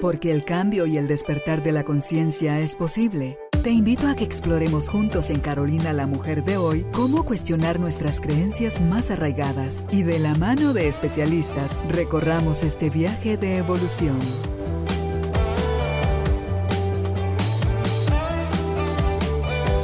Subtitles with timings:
[0.00, 3.38] Porque el cambio y el despertar de la conciencia es posible.
[3.62, 8.20] Te invito a que exploremos juntos en Carolina la Mujer de hoy cómo cuestionar nuestras
[8.20, 14.18] creencias más arraigadas y de la mano de especialistas recorramos este viaje de evolución.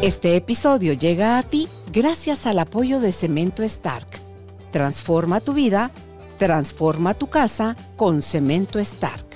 [0.03, 4.09] Este episodio llega a ti gracias al apoyo de Cemento Stark.
[4.73, 5.91] Transforma tu vida,
[6.39, 9.30] transforma tu casa con Cemento Stark.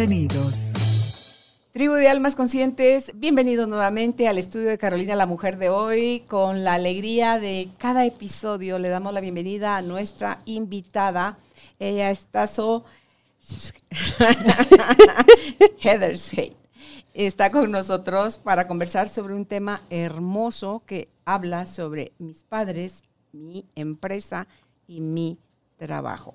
[0.00, 1.58] Bienvenidos.
[1.74, 6.24] Tribu de Almas Conscientes, bienvenidos nuevamente al estudio de Carolina la Mujer de hoy.
[6.26, 11.36] Con la alegría de cada episodio le damos la bienvenida a nuestra invitada.
[11.78, 12.86] Ella está so...
[15.82, 16.56] Heather Shade
[17.12, 23.66] está con nosotros para conversar sobre un tema hermoso que habla sobre mis padres, mi
[23.74, 24.48] empresa
[24.86, 25.38] y mi
[25.76, 26.34] trabajo.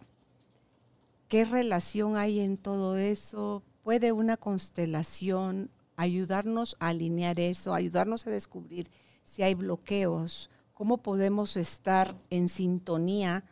[1.28, 3.64] ¿Qué relación hay en todo eso?
[3.84, 8.92] ¿Puede una constelación ayudarnos a alinear eso, ayudarnos a descubrir
[9.24, 10.50] si hay bloqueos?
[10.74, 13.44] ¿Cómo podemos estar en sintonía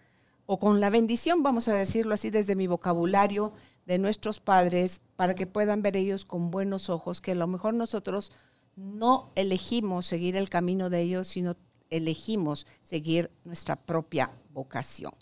[0.45, 3.53] o con la bendición, vamos a decirlo así desde mi vocabulario,
[3.86, 7.73] de nuestros padres para que puedan ver ellos con buenos ojos, que a lo mejor
[7.73, 8.31] nosotros
[8.76, 11.55] no elegimos seguir el camino de ellos, sino
[11.89, 15.14] elegimos seguir nuestra propia vocación.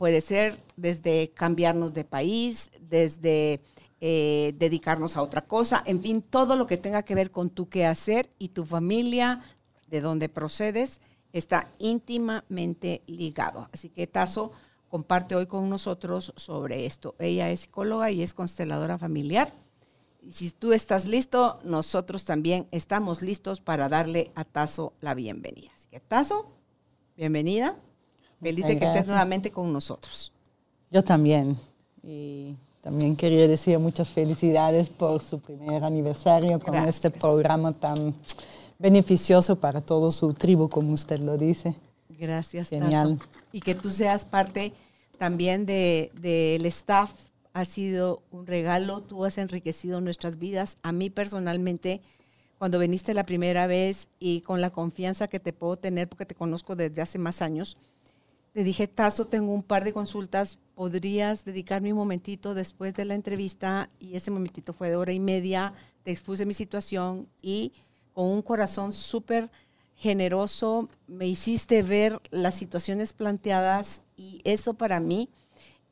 [0.00, 3.60] Puede ser desde cambiarnos de país, desde
[4.00, 7.68] eh, dedicarnos a otra cosa, en fin, todo lo que tenga que ver con tu
[7.68, 9.42] quehacer y tu familia,
[9.88, 11.02] de donde procedes,
[11.34, 13.68] está íntimamente ligado.
[13.74, 14.52] Así que Tazo,
[14.88, 17.14] comparte hoy con nosotros sobre esto.
[17.18, 19.52] Ella es psicóloga y es consteladora familiar.
[20.22, 25.72] Y si tú estás listo, nosotros también estamos listos para darle a Tazo la bienvenida.
[25.74, 26.50] Así que Tazo,
[27.18, 27.76] bienvenida.
[28.40, 30.32] Feliz de que estés nuevamente con nosotros.
[30.90, 31.56] Yo también.
[32.02, 38.14] Y también quería decir muchas felicidades por su primer aniversario con este programa tan
[38.78, 41.74] beneficioso para todo su tribu, como usted lo dice.
[42.08, 43.18] Gracias, Genial.
[43.52, 44.72] Y que tú seas parte
[45.18, 47.12] también del de, staff
[47.52, 49.02] ha sido un regalo.
[49.02, 50.78] Tú has enriquecido nuestras vidas.
[50.82, 52.00] A mí personalmente,
[52.58, 56.34] cuando viniste la primera vez y con la confianza que te puedo tener, porque te
[56.34, 57.76] conozco desde hace más años,
[58.52, 63.14] te dije, Tazo, tengo un par de consultas, ¿podrías dedicarme un momentito después de la
[63.14, 63.90] entrevista?
[63.98, 65.72] Y ese momentito fue de hora y media,
[66.02, 67.72] te expuse mi situación y
[68.12, 69.50] con un corazón súper
[69.94, 75.28] generoso, me hiciste ver las situaciones planteadas y eso para mí,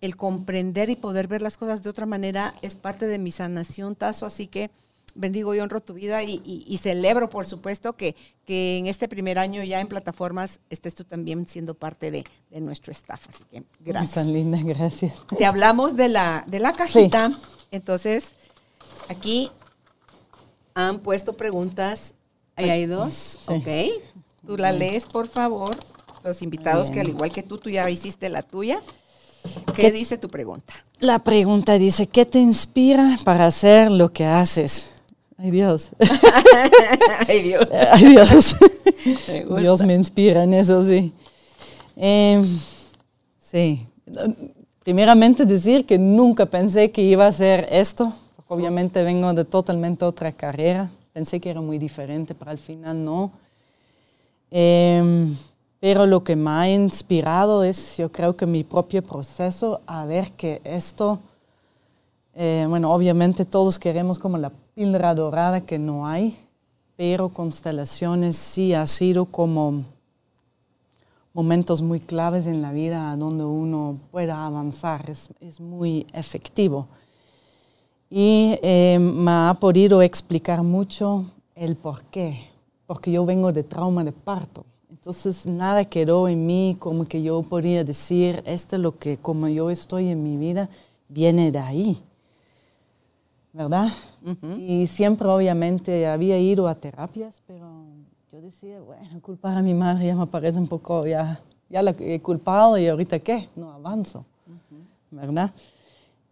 [0.01, 3.97] el comprender y poder ver las cosas de otra manera es parte de mi sanación,
[3.97, 4.71] Tazo, así que
[5.15, 8.15] bendigo y honro tu vida y, celebro, por supuesto, que,
[8.45, 12.25] que, en este primer año ya en plataformas estés tú también siendo parte de,
[12.61, 13.29] nuestro staff.
[13.29, 14.15] Así que gracias.
[14.15, 15.27] Tan linda, gracias.
[15.37, 17.31] Te hablamos de la, de la cajita.
[17.71, 18.35] Entonces,
[19.09, 19.51] aquí
[20.75, 22.15] han puesto preguntas
[22.59, 23.69] Ahí hay dos, ok.
[24.45, 25.77] Tú la lees, por favor.
[26.25, 28.81] Los invitados que al igual que tú, tú ya hiciste la tuya.
[29.77, 30.75] ¿Qué, dice tu pregunta?
[30.99, 34.95] La pregunta dice, ¿qué te inspira para hacer lo que haces?
[35.41, 35.91] Ay Dios.
[37.29, 37.69] Ay Dios.
[37.93, 38.57] Ay Dios.
[39.49, 41.13] Me Dios me inspira en eso, sí.
[41.95, 42.45] Em,
[43.39, 43.87] sí.
[44.83, 48.13] Primeramente decir que nunca pensé que iba a hacer esto.
[48.49, 50.91] Obviamente vengo de totalmente otra carrera.
[51.13, 53.31] Pensé que era muy diferente, pero al final no.
[54.51, 55.37] Em,
[55.79, 60.33] pero lo que me ha inspirado es, yo creo que mi propio proceso a ver
[60.33, 61.21] que esto,
[62.35, 66.39] eh, bueno, obviamente todos queremos como la píldora dorada que no hay,
[66.95, 69.83] pero constelaciones sí ha sido como
[71.33, 76.87] momentos muy claves en la vida donde uno pueda avanzar, es, es muy efectivo
[78.09, 81.25] y eh, me ha podido explicar mucho
[81.57, 82.45] el por qué,
[82.87, 84.65] porque yo vengo de trauma de parto.
[84.91, 89.49] Entonces nada quedó en mí como que yo podría decir, esto es lo que como
[89.49, 90.69] yo estoy en mi vida,
[91.09, 92.01] viene de ahí.
[93.59, 93.89] ¿Verdad?
[94.57, 97.67] Y siempre obviamente había ido a terapias, pero
[98.31, 101.93] yo decía, bueno, culpar a mi madre ya me parece un poco, ya, ya la
[101.99, 104.25] he culpado y ahorita qué, no avanzo.
[105.11, 105.51] ¿Verdad?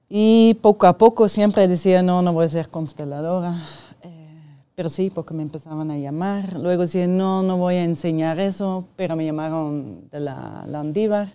[0.08, 3.60] Y poco a poco siempre decía, no, no voy a ser consteladora.
[4.02, 4.40] Eh,
[4.76, 6.52] pero sí, porque me empezaban a llamar.
[6.52, 11.32] Luego decía, no, no voy a enseñar eso, pero me llamaron de la Landívar.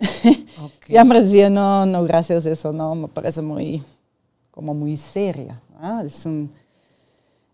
[0.86, 3.82] siempre decía, no, no, gracias, eso no, me parece muy,
[4.58, 5.62] como muy seria.
[6.04, 6.50] Es un,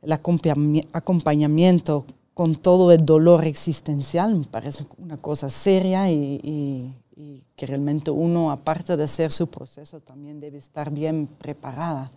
[0.01, 7.67] el acompañamiento con todo el dolor existencial me parece una cosa seria y, y que
[7.67, 12.11] realmente uno, aparte de hacer su proceso, también debe estar bien preparada.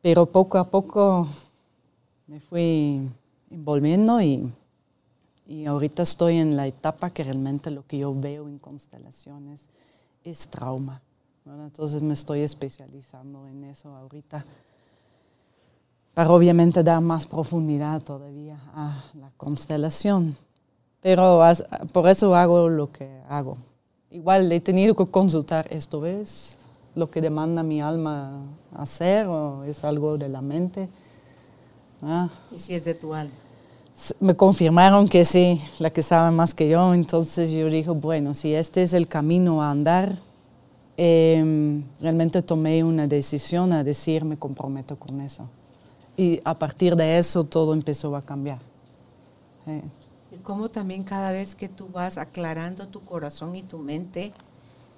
[0.00, 1.28] Pero poco a poco
[2.28, 3.06] me fui
[3.50, 4.50] envolviendo y,
[5.46, 9.68] y ahorita estoy en la etapa que realmente lo que yo veo en constelaciones
[10.24, 11.02] es trauma.
[11.46, 14.44] Entonces me estoy especializando en eso ahorita
[16.12, 20.36] para obviamente dar más profundidad todavía a la constelación.
[21.02, 21.40] Pero
[21.92, 23.58] por eso hago lo que hago.
[24.10, 26.58] Igual he tenido que consultar, ¿esto es
[26.94, 28.42] lo que demanda mi alma
[28.74, 30.88] hacer o es algo de la mente?
[32.02, 32.28] Ah.
[32.50, 33.34] ¿Y si es de tu alma?
[34.18, 36.92] Me confirmaron que sí, la que sabe más que yo.
[36.92, 40.18] Entonces yo dije, bueno, si este es el camino a andar,
[40.96, 45.48] em, realmente tomé una decisión a decir, me comprometo con eso.
[46.16, 48.58] Y a partir de eso todo empezó a cambiar.
[50.30, 54.32] Y cómo también cada vez que tú vas aclarando tu corazón y tu mente,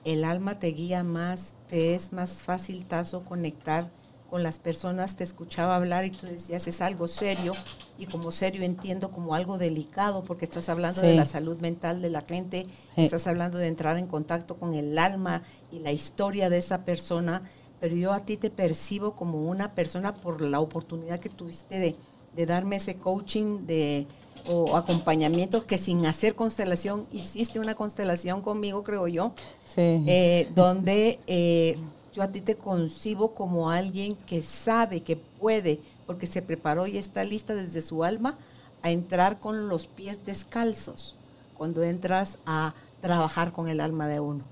[0.04, 3.90] el alma te guía más, te es más fácil tazo conectar
[4.28, 7.52] con las personas, te escuchaba hablar y tú decías es algo serio
[7.98, 12.10] y como serio entiendo como algo delicado porque estás hablando de la salud mental de
[12.10, 12.66] la gente,
[12.96, 15.42] estás hablando de entrar en contacto con el alma
[15.72, 17.42] y la historia de esa persona,
[17.80, 21.96] pero yo a ti te percibo como una persona por la oportunidad que tuviste de,
[22.36, 24.06] de darme ese coaching de
[24.46, 29.32] o acompañamiento que sin hacer constelación hiciste una constelación conmigo, creo yo,
[29.76, 31.76] eh, donde eh,
[32.19, 36.99] yo a ti te concibo como alguien que sabe, que puede, porque se preparó y
[36.99, 38.37] está lista desde su alma
[38.82, 41.15] a entrar con los pies descalzos
[41.56, 44.43] cuando entras a trabajar con el alma de uno.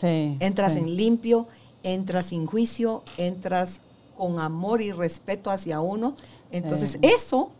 [0.00, 1.48] entras en limpio,
[1.82, 3.80] entras sin juicio, entras
[4.16, 6.14] con amor y respeto hacia uno.
[6.52, 7.50] Entonces, eso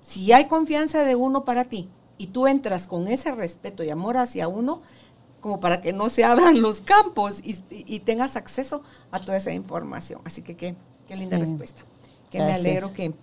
[0.00, 4.16] si hay confianza de uno para ti y tú entras con ese respeto y amor
[4.16, 4.82] hacia uno,
[5.48, 10.20] como para que no se abran los campos y, tengas acceso a toda esa información.
[10.24, 10.76] Así que qué,
[11.16, 11.82] linda respuesta.
[12.30, 13.14] Que me alegro que,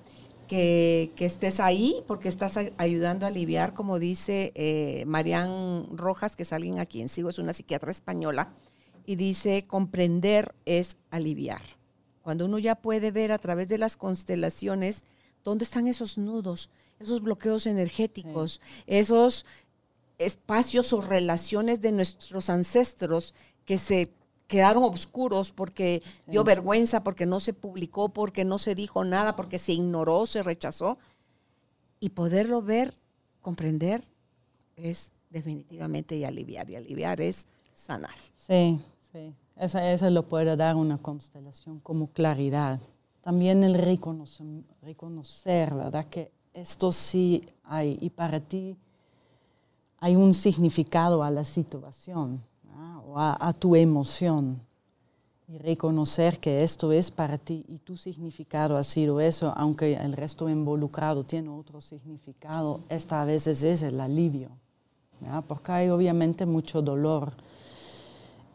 [0.47, 6.51] que, estés ahí porque estás ayudando a aliviar, como dice eh, Marian Rojas, que es
[6.51, 8.53] alguien a quien sigo, es una psiquiatra española,
[9.05, 11.61] y dice, comprender es aliviar.
[12.23, 15.03] Cuando uno ya puede ver a través de las constelaciones,
[15.45, 19.45] ¿Dónde están esos nudos, esos bloqueos energéticos, esos
[20.17, 23.33] espacios o relaciones de nuestros ancestros
[23.65, 24.11] que se
[24.47, 29.57] quedaron oscuros porque dio vergüenza, porque no se publicó, porque no se dijo nada, porque
[29.57, 30.97] se ignoró, se rechazó?
[31.99, 32.93] Y poderlo ver,
[33.41, 34.03] comprender,
[34.75, 36.69] es definitivamente y aliviar.
[36.69, 38.15] Y aliviar es sanar.
[38.35, 38.79] Sí,
[39.11, 39.33] sí.
[39.55, 42.79] Esa, lo puede dar una constelación como claridad
[43.21, 44.45] también el reconocer,
[44.83, 46.05] reconocer, ¿verdad?
[46.05, 48.77] Que esto sí hay y para ti
[49.99, 52.41] hay un significado a la situación
[53.07, 54.61] o a, tu emoción.
[55.47, 60.13] Y reconocer que esto es para ti y tu significado ha sido eso, aunque el
[60.13, 64.49] resto involucrado tiene otro significado, esta a veces es el alivio,
[65.47, 67.33] porque hay obviamente mucho dolor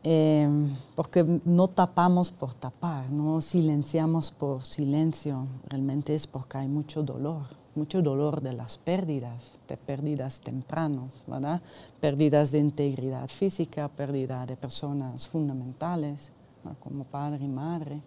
[0.02, 7.02] Em, porque no tapamos por tapar, no silenciamos por silencio, realmente es porque hay mucho
[7.02, 7.42] dolor,
[7.74, 11.62] mucho dolor de las pérdidas, de pérdidas tempranos, ¿verdad?
[12.00, 16.32] Pérdidas de integridad física, pérdida de personas fundamentales,
[16.80, 18.00] como padre y madre,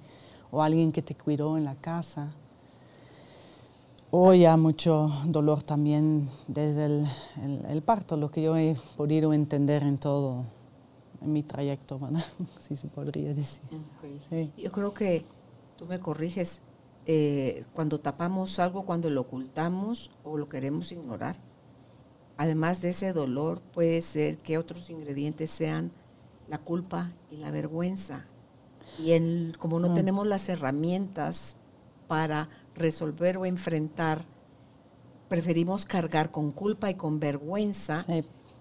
[0.51, 2.31] o alguien que te cuidó en la casa.
[4.11, 7.07] O ya mucho dolor también desde el,
[7.67, 10.43] el parto, lo que yo he podido entender en todo
[11.23, 12.23] en mi trayecto, ¿verdad?
[12.59, 13.61] si se podría decir.
[14.57, 15.25] Yo creo que
[15.77, 16.61] tú me corriges,
[17.05, 21.35] eh, cuando tapamos algo, cuando lo ocultamos o lo queremos ignorar,
[22.37, 25.91] además de ese dolor, puede ser que otros ingredientes sean
[26.47, 28.25] la culpa y la vergüenza.
[28.99, 31.57] Y en, como no tenemos las herramientas
[32.07, 34.25] para resolver o enfrentar,
[35.29, 38.05] preferimos cargar con culpa y con vergüenza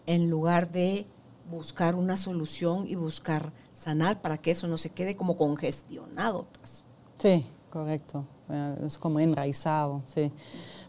[0.06, 1.06] en lugar de
[1.50, 6.46] buscar una solución y buscar sanar para que eso no se quede como congestionado.
[6.58, 6.84] Pues.
[7.18, 8.24] Sí, correcto.
[8.50, 10.30] Eh, es como enraizado, sí.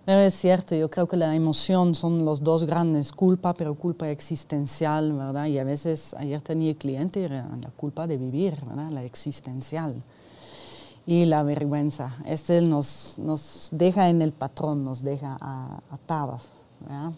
[0.05, 4.09] Pero es cierto, yo creo que la emoción son los dos grandes, culpa, pero culpa
[4.09, 5.45] existencial, ¿verdad?
[5.45, 8.91] Y a veces, ayer tenía cliente, la culpa de vivir, ¿verdad?
[8.91, 9.95] La existencial.
[11.05, 12.17] Y la vergüenza.
[12.25, 15.37] Este nos, nos deja en el patrón, nos deja
[15.89, 16.49] atadas,
[16.81, 17.11] ¿verdad?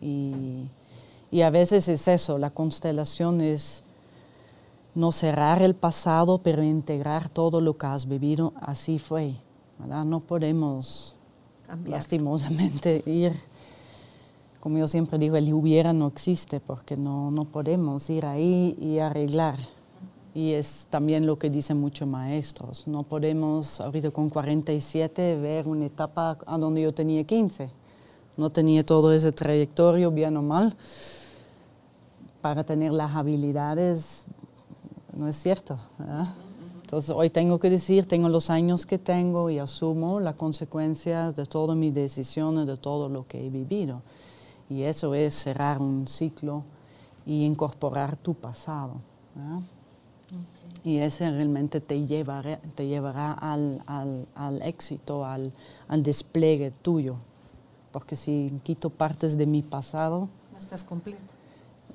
[0.00, 0.68] Y
[1.30, 3.84] y a veces es eso, la constelación es
[4.94, 8.52] no cerrar el pasado, pero integrar todo lo que has vivido.
[8.60, 9.36] Así fue.
[9.78, 10.04] ¿verdad?
[10.04, 11.16] No podemos
[11.86, 13.32] lastimosamente ir
[14.60, 18.98] como yo siempre digo, el hubiera no existe porque no, no podemos ir ahí y
[18.98, 19.58] arreglar.
[20.34, 22.86] Y es también lo que dicen muchos maestros.
[22.86, 27.70] No podemos, ahorita con 47, ver una etapa a donde yo tenía 15.
[28.36, 30.76] No tenía todo ese trayectorio, bien o mal,
[32.42, 34.26] para tener las habilidades.
[35.20, 35.78] No es cierto.
[36.80, 41.44] Entonces hoy tengo que decir, tengo los años que tengo y asumo las consecuencias de
[41.44, 44.00] todas mis decisiones, de todo lo que he vivido.
[44.70, 46.64] Y eso es cerrar un ciclo
[47.26, 48.94] y incorporar tu pasado.
[50.84, 55.52] Y ese realmente te llevará, te llevará al, al, al éxito, al,
[55.86, 57.16] al, despliegue tuyo.
[57.92, 60.30] Porque si quito partes de mi pasado...
[60.50, 61.39] No estás completa.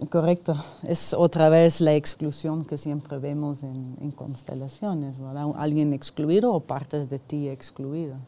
[0.10, 0.56] Correcto.
[0.84, 5.48] Es otra vez la exclusión que siempre vemos en, en constelaciones, ¿verdad?
[5.56, 8.20] Alguien excluido o partes de ti excluidas.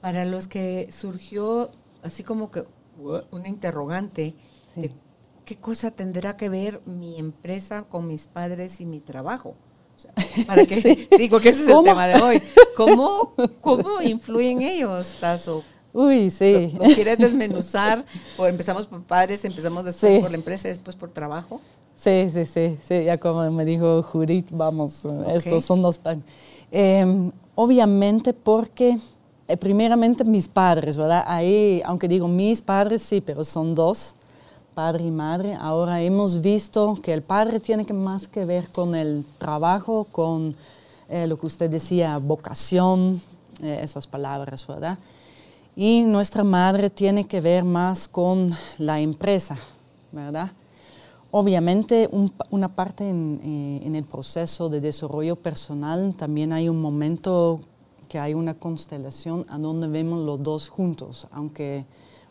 [0.00, 1.70] Para los que surgió
[2.02, 2.64] así como que
[3.30, 4.34] una interrogante
[4.76, 4.92] de
[5.44, 9.54] ¿qué cosa tendrá que ver mi empresa con mis padres y mi trabajo?
[10.46, 11.28] para que, sí.
[11.28, 12.42] porque ese es el tema de hoy.
[12.76, 15.64] ¿Cómo, cómo influyen ellos, Tazo?
[15.92, 16.74] Uy, sí.
[16.78, 18.04] ¿Lo, quieres desmenuzar?
[18.38, 21.60] ¿O empezamos por padres, empezamos después por la empresa, después por trabajo?
[21.96, 23.04] Sí, sí, sí, sí.
[23.04, 25.02] Ya como me dijo Judith, vamos,
[25.34, 26.00] estos son los...
[26.70, 28.98] Eh, obviamente porque,
[29.48, 31.24] eh, primeramente mis padres, ¿verdad?
[31.26, 34.14] Ahí, aunque digo mis padres, sí, pero son dos
[34.78, 35.56] padre y madre.
[35.60, 40.54] Ahora hemos visto que el padre tiene que más que ver con el trabajo, con
[41.08, 43.20] eh, lo que usted decía, vocación,
[43.60, 44.96] eh, esas palabras, ¿verdad?
[45.80, 49.56] Y nuestra madre tiene que ver más con la empresa,
[50.10, 50.50] ¿verdad?
[51.30, 52.10] Obviamente
[52.50, 57.60] una parte en, eh, en, el proceso de desarrollo personal también hay un momento
[58.08, 61.84] que hay una constelación a donde vemos los dos juntos, aunque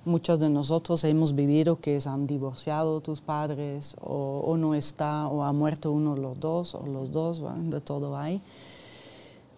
[0.04, 5.44] muchos de nosotros hemos vivido que se han divorciado tus padres o, no está o
[5.44, 8.42] ha muerto uno de los dos o los dos, de todo hay.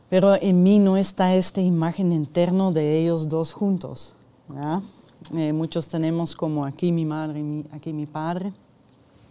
[0.10, 4.16] Pero en mí no está esta imagen interna de ellos dos juntos.
[5.36, 8.52] Eh, muchos tenemos como aquí mi madre y aquí mi padre.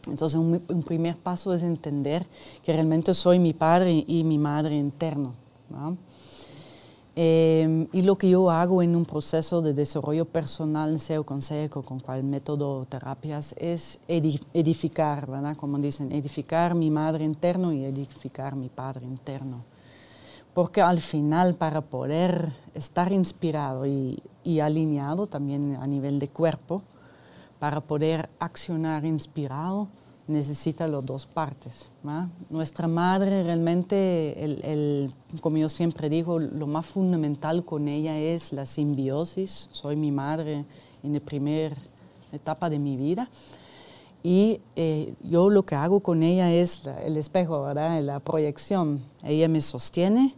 [0.07, 2.25] Entonces un, un, primer paso es entender
[2.63, 5.35] que realmente soy mi padre y mi madre interno.
[7.21, 11.83] Em, y lo que yo hago en un proceso de desarrollo personal, sea con SECO,
[11.83, 15.57] con cual método terapias, es edificar, ¿verdad?
[15.57, 19.65] Como dicen, edificar mi madre interno y edificar mi padre interno.
[20.59, 26.83] Porque al final, para poder estar inspirado y, y alineado también a nivel de cuerpo,
[27.61, 29.87] para poder accionar inspirado,
[30.27, 31.93] necesita las dos partes.
[32.51, 38.67] Nuestra madre realmente, el, como yo siempre digo, lo más fundamental con ella es la
[38.67, 39.69] simbiosis.
[39.71, 40.65] Soy mi madre
[41.05, 41.77] en la primera
[42.33, 43.31] etapa de mi vida.
[44.25, 48.03] Y eh, yo lo que hago con ella es el espejo, ¿verdad?
[48.03, 49.01] la proyección.
[49.23, 50.35] Ella me sostiene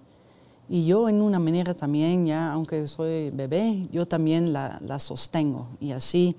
[0.73, 5.67] y yo en una manera también, ya aunque soy bebé, yo también la, la sostengo.
[5.81, 6.37] Y así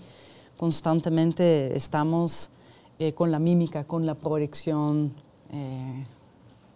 [0.55, 2.50] constantemente estamos
[2.97, 5.11] eh, con la mímica, con la proyección,
[5.51, 6.05] eh,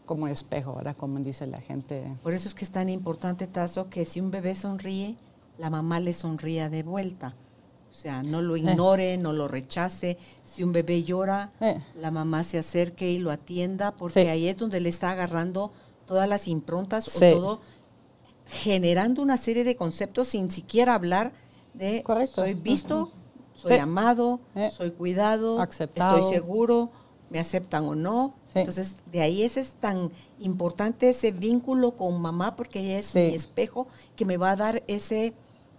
[0.05, 0.97] como espejo, ¿verdad?
[0.97, 2.03] Como dice la gente.
[2.23, 5.15] Por eso es que es tan importante, Tazo, que si un bebé sonríe,
[5.57, 7.35] la mamá le sonría de vuelta.
[7.89, 9.17] O sea, no lo ignore, eh.
[9.17, 10.17] no lo rechace.
[10.43, 11.51] Si un bebé llora,
[11.97, 15.71] la mamá se acerque y lo atienda, porque ahí es donde le está agarrando
[16.05, 17.59] todas las improntas o todo,
[18.47, 21.33] generando una serie de conceptos sin siquiera hablar
[21.73, 22.41] de Correcto.
[22.41, 23.11] soy visto,
[23.55, 24.69] soy amado, eh.
[24.69, 26.91] soy cuidado, estoy seguro,
[27.29, 28.35] me aceptan o no.
[28.53, 33.35] Entonces, de ahí ese es tan importante ese vínculo con mamá porque ella es mi
[33.35, 35.33] espejo que me va a dar ese,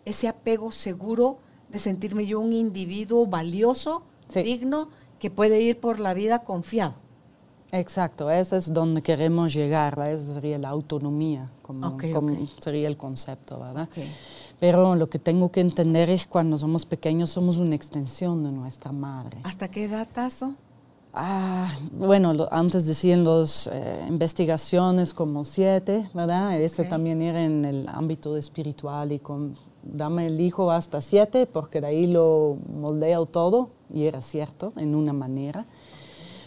[0.04, 1.38] ese apego seguro
[1.70, 4.02] de sentirme yo un individuo valioso,
[4.34, 6.94] digno, que puede ir por la vida confiado.
[7.72, 11.98] Exacto, eso es donde queremos llegar, esa sería la autonomía, como,
[12.60, 13.88] sería el concepto, ¿verdad?
[14.60, 18.52] Pero lo que tengo que entender es que cuando somos pequeños somos una extensión de
[18.52, 19.38] nuestra madre.
[19.42, 20.54] ¿Hasta qué edad, Tazo?
[21.18, 26.60] Ah, bueno, antes decían las eh, investigaciones como siete, ¿verdad?
[26.60, 31.80] Ese también era en el ámbito espiritual y con dame el hijo hasta siete porque
[31.80, 35.64] de ahí lo moldea todo y era cierto en una manera.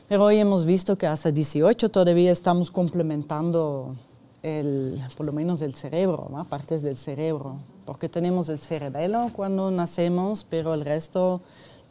[0.10, 3.96] Pero hoy hemos visto que hasta 18 todavía estamos complementando
[4.42, 10.44] el, por lo menos el cerebro, partes del cerebro, porque tenemos el cerebelo cuando nacemos,
[10.44, 11.42] pero el resto,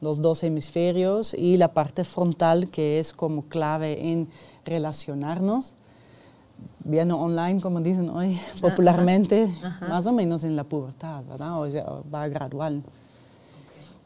[0.01, 4.27] los dos hemisferios y la parte frontal que es como clave en
[4.65, 5.75] relacionarnos,
[6.81, 9.57] bien online, como dicen hoy popularmente,
[9.89, 11.61] más o menos en la pubertad, ¿verdad?
[11.61, 12.83] O sea, va gradual.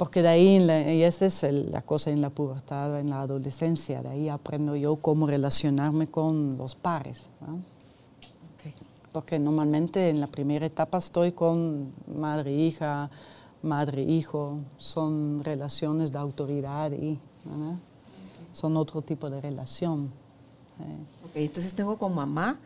[0.02, 4.08] Porque de ahí, y esa es la cosa en la pubertad, en la adolescencia, de
[4.08, 7.28] ahí aprendo yo cómo relacionarme con los pares.
[9.12, 13.10] Porque normalmente en la primera etapa estoy con madre-hija,
[13.62, 17.20] madre-hijo, son relaciones de autoridad y
[18.50, 20.10] son otro tipo de relación.
[21.30, 22.58] Okay, entonces tengo con mamá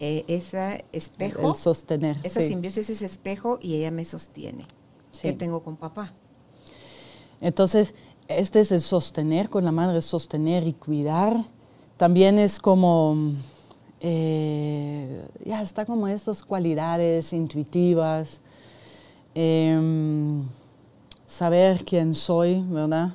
[0.00, 1.48] eh, ese espejo.
[1.48, 2.18] El sostener.
[2.22, 4.66] Esa simbiosis es espejo y ella me sostiene.
[5.18, 6.12] ¿Qué tengo con papá?
[7.40, 7.94] Entonces,
[8.28, 11.44] este es el sostener con la madre, sostener y cuidar.
[11.96, 13.16] También es como,
[14.00, 18.40] eh, ya está como estas cualidades intuitivas,
[19.34, 20.44] em,
[21.26, 23.14] saber quién soy, ¿verdad?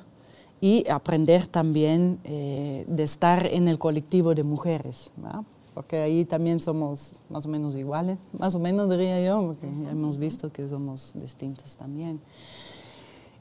[0.60, 5.42] Y aprender también eh, de estar en el colectivo de mujeres, ¿verdad?
[5.74, 10.18] porque ahí también somos más o menos iguales, más o menos diría yo, porque hemos
[10.18, 12.20] visto que somos distintos también.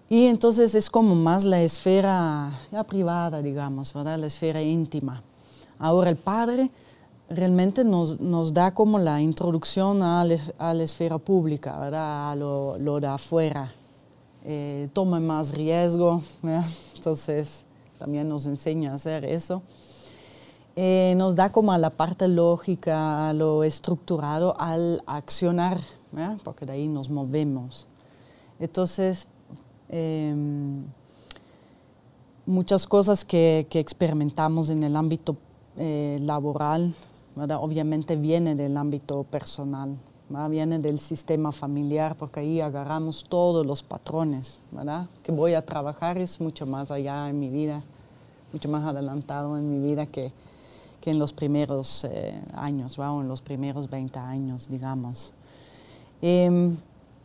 [0.09, 4.17] Y entonces es como más la esfera ya privada, digamos, ¿verdad?
[4.19, 5.21] la esfera íntima.
[5.77, 6.71] Ahora el padre
[7.29, 12.31] realmente nos, nos da como la introducción a la, esfera pública, ¿verdad?
[12.31, 13.71] a lo, lo de afuera.
[14.43, 16.23] Eh, toma más riesgo,
[16.95, 17.65] entonces
[17.99, 19.61] también nos enseña a hacer eso.
[20.75, 25.79] Eh, nos da como a la parte lógica, a lo estructurado al accionar,
[26.43, 27.85] porque de ahí nos movemos.
[28.59, 29.27] Entonces,
[29.89, 30.83] Em,
[32.45, 35.35] muchas cosas que, experimentamos en el ámbito
[35.77, 36.93] eh, laboral,
[37.35, 39.97] obviamente viene del ámbito personal,
[40.49, 45.07] viene del sistema familiar, porque ahí agarramos todos los patrones, ¿verdad?
[45.23, 47.81] que voy a trabajar es mucho más allá en mi vida,
[48.53, 50.31] mucho más adelantado en mi vida que,
[51.01, 55.33] que en los primeros eh, años, o en los primeros 20 años, digamos.
[56.21, 56.77] Em,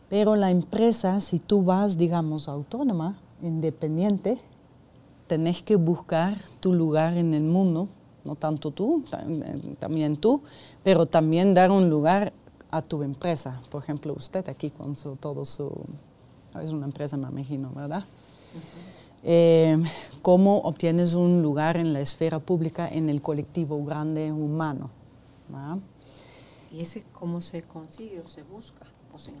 [0.09, 4.39] pero la empresa, si tú vas, digamos, autónoma, independiente,
[5.27, 7.87] tenés que buscar tu lugar en el mundo,
[8.23, 9.03] no tanto tú,
[9.79, 10.41] también tú,
[10.83, 12.33] pero también dar un lugar
[12.71, 13.61] a tu empresa.
[13.69, 15.71] Por ejemplo, usted aquí con su, todo su...
[16.61, 18.05] Es una empresa, me imagino, ¿verdad?
[19.23, 19.83] Eh,
[20.21, 24.89] ¿Cómo obtienes un lugar en la esfera pública en el colectivo grande humano?
[26.71, 28.85] ¿Y ese cómo se consigue o se busca?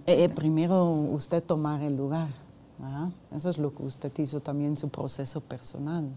[0.05, 2.29] Eh, eh, primero usted tomar el lugar.
[3.35, 6.09] Eso es lo que usted hizo también en su proceso personal.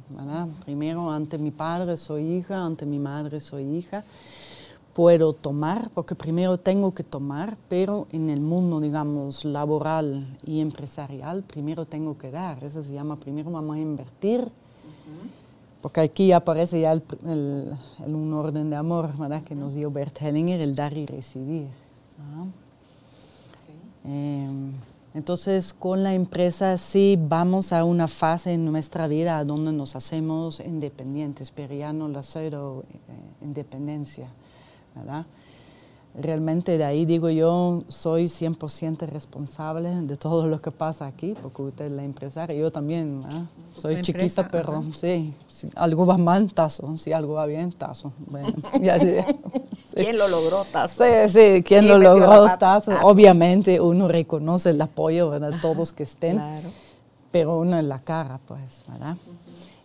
[0.65, 4.05] Primero, ante mi padre soy hija, ante mi madre soy hija.
[4.93, 11.45] Puedo tomar, porque primero tengo que tomar, pero en el mundo, digamos, laboral y empresarial,
[11.45, 12.65] primero tengo que dar.
[12.65, 14.49] Eso se llama, primero vamos a invertir,
[15.81, 17.03] porque aquí aparece ya el,
[18.05, 19.45] un orden de amor ¿verdad?
[19.45, 21.69] que nos dio Bert Hellinger, el dar y recibir.
[24.09, 24.73] Em,
[25.13, 30.61] entonces, con la empresa sí vamos a una fase en nuestra vida donde nos hacemos
[30.61, 34.29] independientes, pero ya no la cero eh, independencia,
[34.95, 35.27] ¿verdad?
[36.15, 41.63] Realmente de ahí digo yo, soy 100% responsable de todo lo que pasa aquí, porque
[41.63, 43.23] usted es la empresaria, yo también,
[43.77, 48.13] soy chiquita, pero sí, si algo va mal, tazo, si algo va bien, tazo.
[48.27, 48.53] Bueno,
[49.99, 51.05] ¿Quién lo logró, Tazo?
[51.05, 52.93] Sí, sí, ¿quién lo logró, Tazo?
[53.03, 55.53] Obviamente uno reconoce el apoyo, ¿verdad?
[55.61, 56.41] Todos que estén,
[57.31, 59.17] pero uno en la cara, pues, ¿verdad?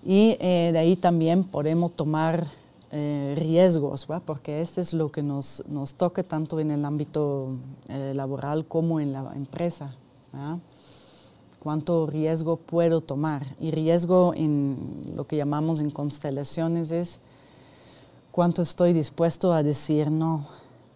[0.05, 2.47] Y eh, de ahí también podemos tomar
[2.91, 4.23] eh, riesgos, ¿verdad?
[4.25, 7.55] porque este es lo que nos, nos toca tanto en el ámbito
[7.87, 9.95] eh, laboral como en la empresa.
[10.31, 10.57] ¿verdad?
[11.59, 13.47] ¿Cuánto riesgo puedo tomar?
[13.59, 17.21] Y riesgo en lo que llamamos en constelaciones es
[18.33, 20.47] cuánto estoy dispuesto a decir no.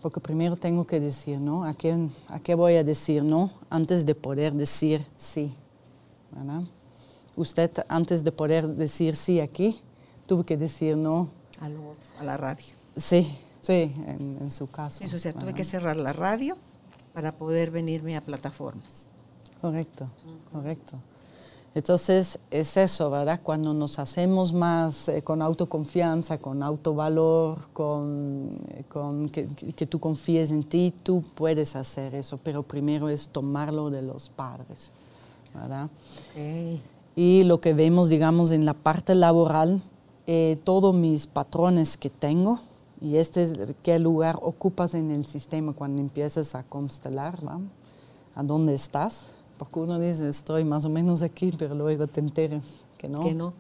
[0.02, 1.64] Porque primero tengo que decir no.
[1.64, 5.54] ¿A qué, a qué voy a decir no antes de poder decir sí?
[7.36, 9.80] Usted, antes de poder decir sí aquí,
[10.26, 11.30] tuvo que decir no.
[11.60, 12.74] A, la radio.
[12.96, 15.04] Sí, sí, en, su caso.
[15.06, 16.58] o sea, tuve que cerrar la radio
[17.14, 19.08] para poder venirme a plataformas.
[19.62, 20.10] Correcto,
[20.52, 20.98] correcto.
[21.78, 23.40] Entonces es eso, ¿verdad?
[23.44, 30.50] Cuando nos hacemos más eh, con autoconfianza, con autovalor, con, eh, con que, tú confíes
[30.50, 34.90] en ti, tú puedes hacer eso, pero primero es tomarlo de los padres,
[35.54, 35.88] ¿verdad?
[37.16, 39.84] Y lo que vemos, digamos, en la parte laboral,
[40.26, 42.60] eh, todos mis patrones que tengo,
[43.02, 47.60] y este es qué lugar ocupas en el sistema cuando empiezas a constelar, ¿verdad?
[48.34, 49.28] ¿A dónde estás?
[49.58, 53.24] Porque uno dice, estoy más o menos aquí, pero luego te enteras que no.
[53.24, 53.54] Que no.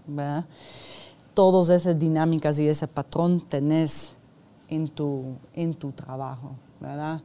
[1.33, 4.15] Todas esas dinámicas y ese patrón tenés
[4.69, 7.21] en tu, en tu trabajo, ¿verdad?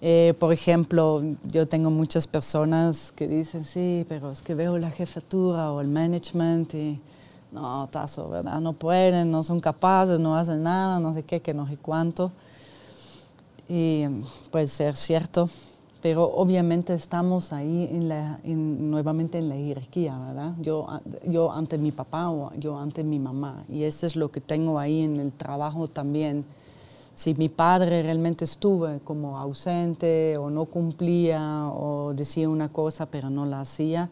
[0.00, 4.90] Eh, por ejemplo, yo tengo muchas personas que dicen, sí, pero es que veo la
[4.90, 7.00] jefatura o el management y
[7.52, 8.60] no, tazo, ¿verdad?
[8.60, 12.32] No pueden, no son capaces, no hacen nada, no sé qué, que no sé cuánto.
[13.68, 14.04] Y
[14.50, 15.48] puede ser cierto,
[16.06, 20.54] pero obviamente estamos ahí en la, nuevamente en la jerarquía, ¿verdad?
[20.60, 20.86] Yo,
[21.26, 23.64] yo ante mi papá o yo ante mi mamá.
[23.68, 26.44] Y esto es lo que tengo ahí en el trabajo también
[27.12, 33.28] si mi padre realmente estuvo como ausente o no cumplía o decía una cosa pero
[33.28, 34.08] no la hacía,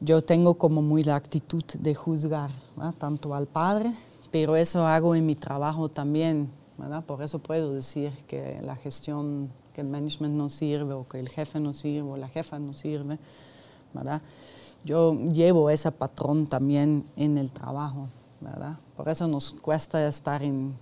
[0.00, 2.50] yo tengo como muy la actitud de juzgar,
[2.98, 3.94] tanto al padre,
[4.32, 7.04] pero eso hago en mi trabajo también, ¿verdad?
[7.04, 11.60] por eso puedo decir que la gestión, el management no sirve o que el jefe
[11.60, 13.18] no sirve o la jefa no sirve.
[13.92, 14.22] ¿verdad?
[14.84, 18.08] Yo llevo ese patrón también en el trabajo.
[18.40, 18.76] ¿verdad?
[18.96, 20.74] Por eso nos cuesta estar en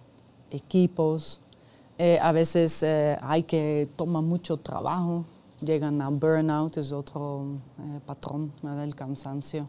[0.50, 1.40] equipos.
[1.96, 5.24] Eh, a veces eh, hay que tomar mucho trabajo,
[5.60, 7.44] llegan a burnout, es otro
[7.78, 9.68] eh, patrón del cansancio.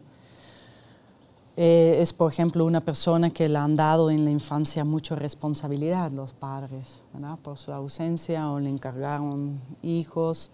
[1.56, 6.32] Es, por ejemplo, una persona que le han dado en la infancia mucha responsabilidad los
[6.32, 7.02] padres,
[7.42, 10.50] por su ausencia o le encargaron hijos.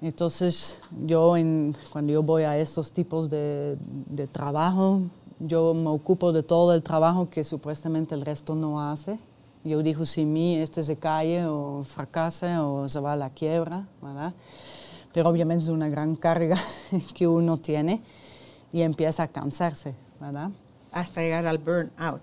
[0.00, 1.34] Entonces, yo
[1.92, 3.76] cuando yo voy a estos tipos de,
[4.10, 5.02] de trabajo,
[5.40, 9.18] yo me ocupo de todo el trabajo que supuestamente el resto no hace
[9.64, 13.86] yo digo, si mí este se cae o fracasa o se va a la quiebra,
[14.00, 14.34] ¿verdad?
[15.12, 16.58] Pero obviamente es una gran carga
[17.14, 18.02] que uno tiene
[18.72, 20.50] y empieza a cansarse, ¿verdad?
[20.92, 22.22] Hasta llegar al burnout.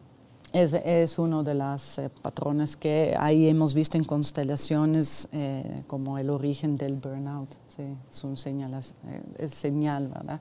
[0.52, 6.18] Es, es uno de los eh, patrones que ahí hemos visto en constelaciones eh, como
[6.18, 7.50] el origen del burnout.
[7.68, 10.40] Sí, es un señal, eh, es señal, ¿verdad?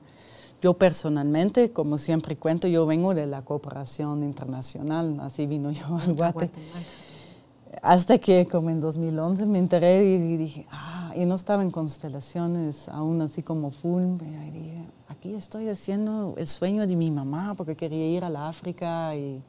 [0.61, 6.15] Yo personalmente, como siempre cuento, yo vengo de la cooperación internacional, así vino yo al
[6.15, 6.49] Guate.
[7.81, 12.89] Hasta que como en 2011 me enteré y dije, ah, y no estaba en constelaciones
[12.89, 14.03] aún así como full.
[14.21, 18.49] Y dije, aquí estoy haciendo el sueño de mi mamá porque quería ir a la
[18.49, 19.41] África y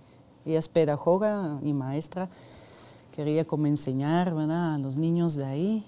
[0.44, 2.28] ella es pedagoga y maestra.
[3.14, 4.74] Quería como enseñar ¿verdad?
[4.74, 5.84] a los niños de ahí.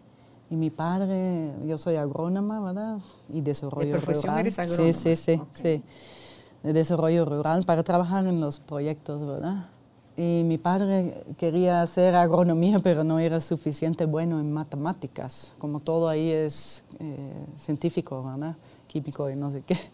[0.50, 2.98] Y mi padre, yo soy agrónoma, ¿verdad?
[3.30, 4.40] Y desarrollo ¿De profesión rural.
[4.40, 4.92] eres agrónoma?
[4.92, 5.82] Sí, sí, sí, sí.
[6.62, 9.66] De desarrollo rural para trabajar en los proyectos, ¿verdad?
[10.16, 15.54] Y mi padre quería hacer agronomía, pero no era suficiente bueno en matemáticas.
[15.58, 18.56] Como todo ahí es eh, científico, ¿verdad?
[18.86, 19.78] Químico y no sé qué.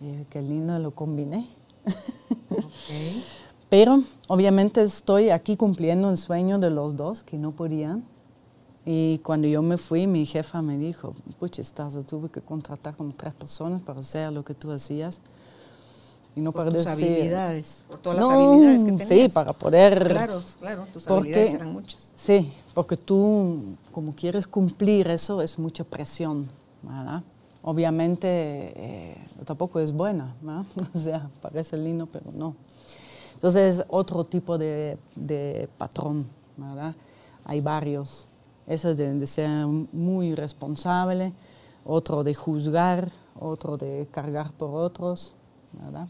[0.00, 1.48] Y qué lindo lo combiné.
[1.84, 3.24] Okay.
[3.68, 8.04] Pero obviamente estoy aquí cumpliendo el sueño de los dos que no podían
[8.90, 13.12] y cuando yo me fui, mi jefa me dijo, pucha, estás, tuve que contratar como
[13.12, 15.20] tres personas para hacer lo que tú hacías.
[16.38, 19.08] Y no por para tus habilidades, por todas las habilidades que tenías.
[19.08, 20.06] Sí, para poder...
[20.06, 22.12] Claro, claro, tus habilidades eran muchas.
[22.14, 26.48] Sí, porque tú, como quieres cumplir eso, es mucha presión,
[26.80, 27.24] ¿verdad?
[27.62, 30.64] Obviamente eh, tampoco es buena, ¿verdad?
[30.94, 32.54] O sea, parece lindo, pero no.
[33.34, 36.24] Entonces, otro tipo de, de patrón,
[36.56, 36.94] ¿verdad?
[37.44, 38.28] Hay varios.
[38.68, 41.32] Eso de, ser muy responsable,
[41.84, 45.34] otro de juzgar, otro de cargar por otros,
[45.72, 46.06] ¿verdad?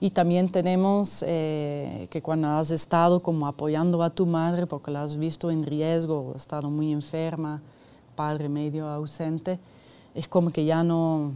[0.00, 5.02] Y también tenemos eh, que cuando has estado como apoyando a tu madre porque la
[5.02, 7.60] has visto en riesgo, ha estado muy enferma,
[8.14, 9.58] padre medio ausente,
[10.14, 11.32] es como que ya no,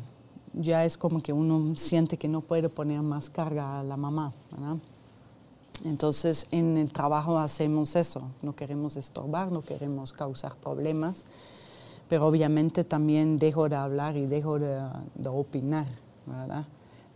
[0.53, 4.33] ya es como que uno siente que no puede poner más carga a la mamá,
[4.51, 4.77] ¿verdad?
[5.85, 11.25] Entonces, en el trabajo hacemos eso, no queremos estorbar, no queremos causar problemas,
[12.09, 14.81] pero obviamente también dejo de hablar y dejo de,
[15.29, 15.87] opinar,
[16.27, 16.67] ¿verdad?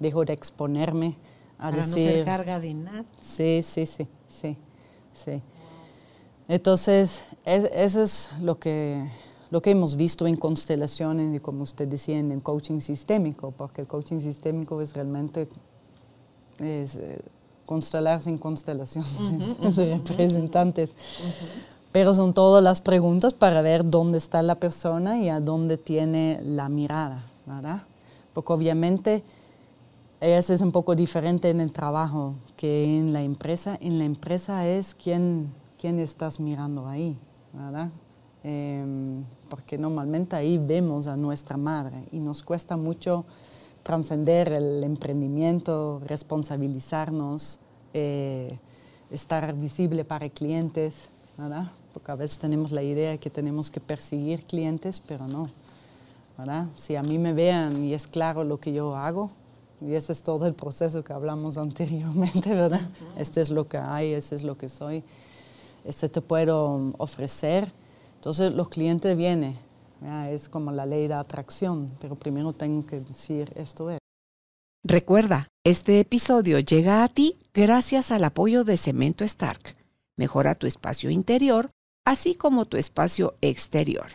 [0.00, 1.14] Dejo de exponerme
[1.58, 2.06] a Para decir...
[2.06, 3.04] no ser carga de nada.
[3.22, 4.56] Sí, sí, sí, sí,
[5.12, 5.42] sí.
[6.48, 9.08] Entonces, eso es lo que,
[9.50, 13.82] lo que hemos visto en constelaciones y como usted decía, en el coaching sistémico, porque
[13.82, 15.48] el coaching sistémico es realmente...
[16.58, 17.20] Es, eh,
[17.66, 19.10] constelar sin constelaciones
[19.76, 20.94] de representantes.
[21.92, 26.38] Pero son todas las preguntas para ver dónde está la persona y a dónde tiene
[26.42, 27.82] la mirada, ¿verdad?
[28.32, 29.22] Porque obviamente
[30.20, 33.76] eso es un poco diferente en el trabajo que en la empresa.
[33.80, 37.16] En la empresa es quién, quién estás mirando ahí,
[37.52, 37.90] ¿verdad?
[38.42, 43.24] Em, porque normalmente ahí vemos a nuestra madre y nos cuesta mucho
[43.82, 47.58] trascender el emprendimiento, responsabilizarnos,
[47.92, 48.58] eh,
[49.10, 51.70] estar visible para clientes, ¿verdad?
[51.92, 55.48] Porque a veces tenemos la idea que tenemos que perseguir clientes, pero no,
[56.38, 56.66] ¿verdad?
[56.74, 59.30] Si a mí me vean y es claro lo que yo hago,
[59.80, 62.88] y ese es todo el proceso que hablamos anteriormente, ¿verdad?
[63.16, 65.02] Este es lo que hay, este es lo que soy,
[65.84, 67.72] este te puedo ofrecer.
[68.16, 69.56] Entonces los clientes vienen,
[70.30, 73.98] es como la ley de atracción, pero primero tengo que decir esto es.
[74.84, 79.74] Recuerda, este episodio llega a ti gracias al apoyo de Cemento Stark.
[80.16, 81.70] Mejora tu espacio interior,
[82.04, 84.06] así como tu espacio exterior.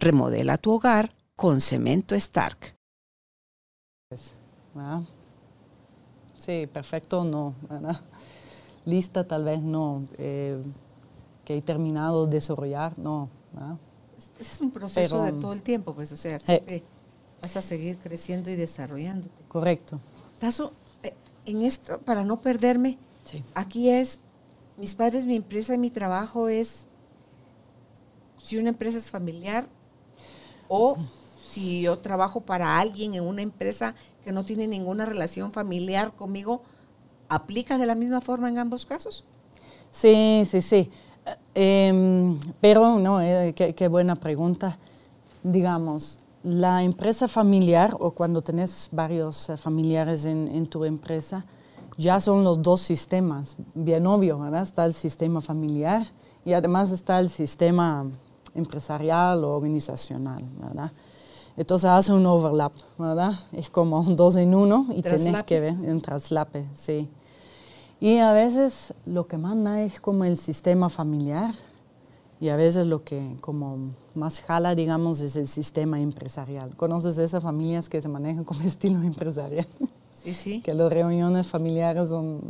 [0.00, 2.74] Remodela tu hogar con Cemento Stark.
[6.36, 7.54] Sí, perfecto, no.
[8.84, 10.04] Lista tal vez no.
[10.18, 10.62] Eh,
[11.44, 13.28] que he terminado de desarrollar, no.
[14.38, 16.38] Es un proceso de todo el tiempo, pues, o sea,
[17.42, 19.42] vas a seguir creciendo y desarrollándote.
[19.48, 20.00] Correcto.
[20.40, 22.98] Tazo, eh, en esto, para no perderme,
[23.54, 24.18] aquí es,
[24.78, 26.86] mis padres, mi empresa y mi trabajo es,
[28.42, 29.66] si una empresa es familiar
[30.68, 30.96] o
[31.54, 36.62] si yo trabajo para alguien en una empresa que no tiene ninguna relación familiar conmigo,
[37.28, 39.24] ¿aplica de la misma forma en ambos casos?
[39.92, 40.90] Sí, sí, sí.
[41.54, 44.78] Em, pero, no, eh, qué, buena pregunta.
[45.44, 51.44] Digamos, la empresa familiar o cuando tenés varios eh, familiares en, tu empresa,
[51.96, 54.62] ya son los dos sistemas, bien obvio, ¿verdad?
[54.62, 56.04] Está el sistema familiar
[56.44, 58.04] y además está el sistema
[58.56, 60.90] empresarial o organizacional, ¿verdad?
[61.56, 63.40] Entonces hace un overlap, ¿verdad?
[63.52, 67.08] Es como dos en uno y tenés que ver un traslape, sí.
[68.00, 71.54] Y a veces lo que manda es como el sistema familiar
[72.40, 76.76] y a veces lo que como más jala, digamos, es el sistema empresarial.
[76.76, 79.68] ¿Conoces esas familias que se manejan como estilo empresarial?
[80.22, 80.60] Sí, sí.
[80.60, 82.40] que las reuniones familiares son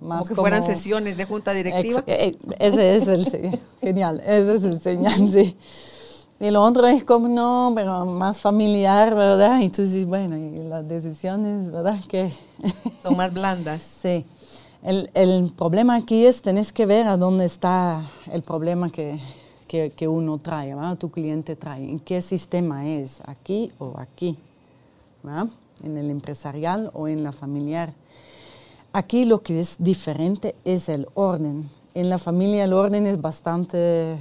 [0.00, 2.02] más como que fueran sesiones de junta directiva.
[2.06, 5.56] Eh, ese es el genial, ese es el señal, sí.
[6.40, 9.60] Y lo otro es como, no, pero más familiar, ¿verdad?
[9.60, 12.00] Dices, bueno, y las decisiones, ¿verdad?
[12.08, 12.32] Que
[13.02, 13.82] son más blandas.
[13.82, 14.24] sí.
[14.82, 19.20] El, el, problema aquí es, tenés que ver a dónde está el problema que,
[19.68, 20.96] que, que uno trae, ¿verdad?
[20.96, 24.38] tu cliente trae, en qué sistema es, aquí o aquí,
[25.22, 25.48] ¿verdad?
[25.82, 27.92] en el empresarial o en la familiar.
[28.92, 31.68] Aquí lo que es diferente es el orden.
[31.94, 34.16] En la familia el orden es bastante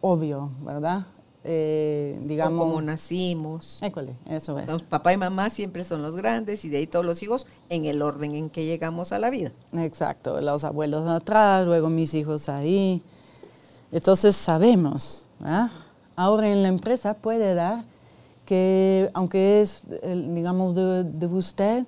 [0.00, 1.06] obvio, ¿verdad?
[1.50, 2.62] Eh, digamos...
[2.62, 3.80] como nacimos.
[4.28, 4.82] eso es.
[4.82, 8.02] papá y mamá siempre son los grandes y de ahí todos los hijos en el
[8.02, 9.52] orden en que llegamos a la vida.
[9.72, 13.00] Exacto, los abuelos atrás, luego mis hijos ahí.
[13.90, 15.24] Entonces sabemos,
[16.16, 17.84] ahora en la empresa puede dar
[18.44, 21.86] que, aunque es, digamos, de, de usted,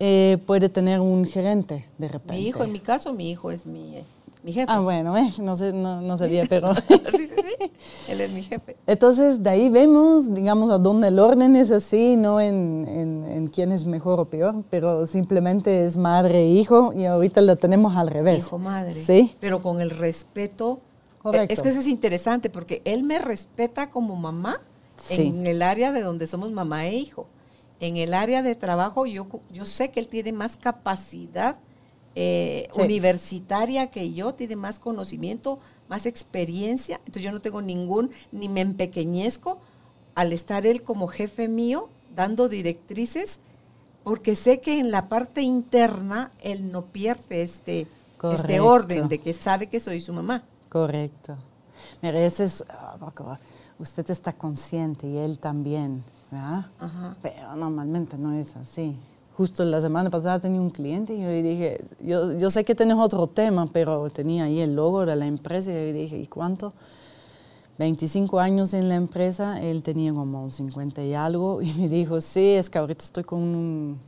[0.00, 2.34] eh, puede tener un gerente de repente.
[2.34, 4.02] Mi hijo, en mi caso, mi hijo es mi
[4.42, 4.66] mi jefe.
[4.68, 6.74] Ah, bueno, eh, no, sé, no, no sabía, pero...
[6.74, 7.72] sí, sí, sí,
[8.08, 8.76] él es mi jefe.
[8.86, 13.46] Entonces, de ahí vemos, digamos, a dónde el orden es así, no en, en, en,
[13.48, 17.96] quién es mejor o peor, pero simplemente es madre e hijo y ahorita lo tenemos
[17.96, 18.44] al revés.
[18.44, 19.04] Hijo-madre.
[19.04, 19.34] Sí.
[19.40, 20.80] Pero con el respeto.
[21.22, 21.52] Correcto.
[21.52, 24.60] Es que eso es interesante porque él me respeta como mamá
[25.10, 27.26] en el área de donde somos mamá e hijo.
[27.78, 31.56] En el área de trabajo yo, yo sé que él tiene más capacidad
[32.16, 38.48] eh, universitaria que yo, tiene más conocimiento, más experiencia, entonces yo no tengo ningún, ni
[38.48, 39.58] me empequeñezco
[40.14, 43.40] al estar él como jefe mío dando directrices,
[44.02, 47.86] porque sé que en la parte interna él no pierde este,
[48.32, 50.42] este orden de que sabe que soy su mamá.
[50.68, 51.36] Correcto.
[52.02, 52.96] Mira, ese es, ah,
[53.78, 56.66] usted está consciente y él también, ¿verdad?
[57.22, 58.96] Pero normalmente no es así
[59.36, 62.98] justo la semana pasada tenía un cliente y yo dije, yo, yo sé que tenés
[62.98, 66.72] otro tema, pero tenía ahí el logo de la empresa y yo dije, ¿y cuánto?
[67.78, 72.50] 25 años en la empresa, él tenía como 50 y algo y me dijo, sí,
[72.50, 73.98] es que ahorita estoy con un...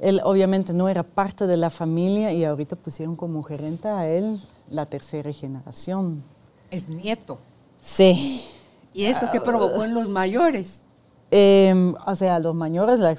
[0.00, 4.40] Él obviamente no era parte de la familia y ahorita pusieron como gerente a él
[4.68, 6.24] la tercera generación.
[6.72, 7.38] Es nieto.
[7.80, 8.42] Sí.
[8.92, 10.81] ¿Y eso qué provocó en los mayores?
[11.34, 13.16] Eh, o sea, los mayores, la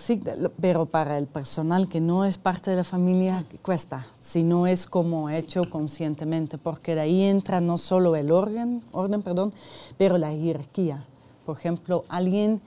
[0.62, 4.86] pero para el personal que no es parte de la familia, cuesta, si no es
[4.86, 9.52] como hecho conscientemente, porque de ahí entra no solo el orden, orden perdón,
[9.98, 11.04] pero la jerarquía.
[11.44, 12.62] Por ejemplo, alguien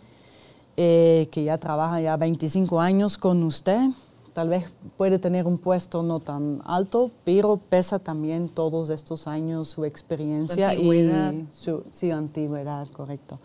[0.77, 3.91] eh, que ya trabaja ya 25 años con usted,
[4.33, 9.69] tal vez puede tener un puesto no tan alto, pero pesa también todos estos años
[9.69, 13.39] su experiencia y su sí, antigüedad, correcto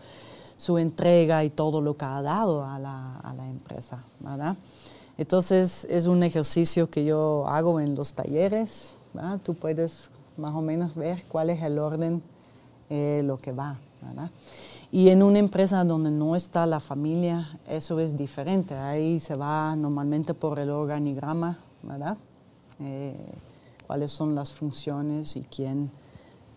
[0.56, 4.56] su entrega y todo lo que ha dado a la, a la empresa, ¿verdad?
[5.18, 9.40] Entonces es un ejercicio que yo hago en los talleres, ¿verdad?
[9.42, 12.22] Tú puedes más o menos ver cuál es el orden,
[12.88, 14.30] eh, lo que va, ¿verdad?
[14.90, 18.74] Y en una empresa donde no está la familia, eso es diferente.
[18.74, 22.16] Ahí se va normalmente por el organigrama, ¿verdad?
[22.80, 23.16] Eh,
[23.86, 25.90] cuáles son las funciones y quién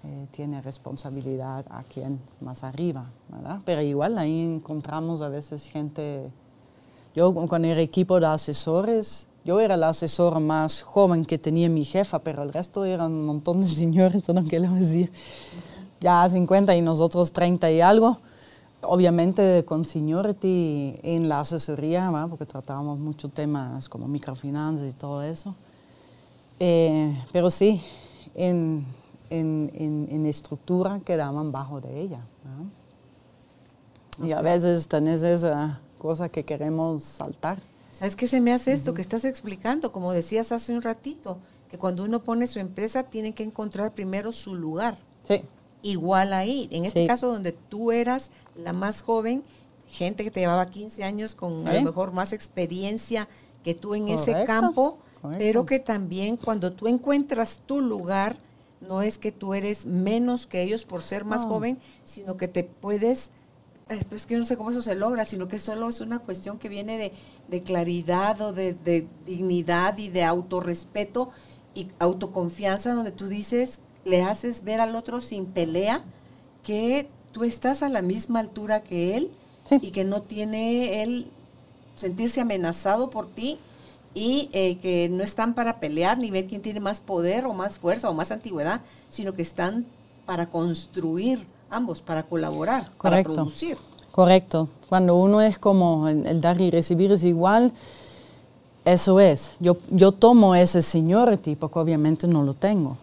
[0.06, 3.60] eh, tiene responsabilidad a quien más arriba, ¿verdad?
[3.66, 6.30] Pero igual ahí encontramos a veces gente,
[7.16, 11.84] yo con el equipo de asesores, yo era la asesora más joven que tenía mi
[11.84, 15.12] jefa, pero el resto eran un montón de señores, perdón, ¿qué le voy a decir?
[16.02, 18.20] Ya 50 y nosotros 30 y algo.
[18.84, 22.28] Obviamente con seniority en la asesoría, ¿verdad?
[22.30, 25.56] porque tratábamos muchos temas como microfinanzas y todo eso.
[26.60, 27.82] Eh, pero sí,
[28.36, 28.86] en,
[29.30, 29.72] en,
[30.10, 32.20] en, estructura quedaban bajo de ella.
[34.24, 37.60] Y a veces tenés esa cosa que queremos saltar.
[37.92, 39.92] ¿Sabes qué se me hace esto que estás explicando?
[39.92, 41.38] Como decías hace un ratito,
[41.70, 44.98] que cuando uno pone su empresa tiene que encontrar primero su lugar.
[45.28, 45.42] Sí.
[45.82, 49.44] Igual ahí, en este caso donde tú eras la más joven,
[49.88, 53.28] gente que te llevaba 15 años con a lo mejor más experiencia
[53.64, 54.98] que tú en ese campo,
[55.38, 58.36] pero que también cuando tú encuentras tu lugar,
[58.82, 62.64] no es que tú eres menos que ellos por ser más joven, sino que te
[62.64, 63.30] puedes,
[63.90, 66.60] después que yo no sé cómo eso se logra, sino que solo es una cuestión
[66.60, 67.14] que viene
[67.50, 71.32] de, claridad o de, dignidad y de autorrespeto
[71.74, 76.04] y autoconfianza, donde tú dices, le haces ver al otro sin pelea
[76.64, 79.32] que tú estás a la misma altura que él
[79.82, 81.28] y que no tiene él
[81.96, 83.58] sentirse amenazado por ti
[84.16, 87.78] y eh, que no están para pelear ni ver quién tiene más poder o más
[87.78, 89.86] fuerza o más antigüedad, sino que están
[90.26, 93.78] para construir ambos, para colaborar, para producir.
[94.12, 94.70] Correcto.
[94.88, 97.74] Cuando uno es como el, dar y recibir es igual,
[98.86, 99.58] eso es.
[99.60, 102.98] Yo, yo tomo ese seniority porque obviamente no lo tengo.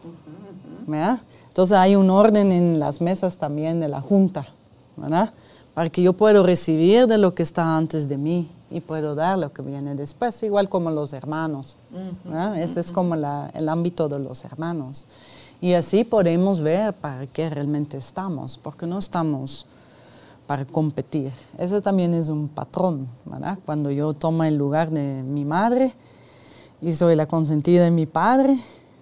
[1.49, 4.49] Entonces hay un orden en las mesas también de la junta,
[4.97, 5.33] ¿verdad?
[5.75, 9.39] Para que yo pueda recibir de lo que está antes de mí y puedo dar
[9.39, 11.77] lo que viene después, igual como los hermanos.
[12.57, 15.07] este es como el ámbito de los hermanos.
[15.61, 19.67] Y así podemos ver para qué realmente estamos, porque no estamos
[20.47, 21.33] para competir.
[21.57, 23.59] Ese también es un patrón, ¿verdad?
[23.65, 25.95] Cuando yo tomo el lugar de mi madre
[26.81, 28.59] y soy la consentida de mi padre,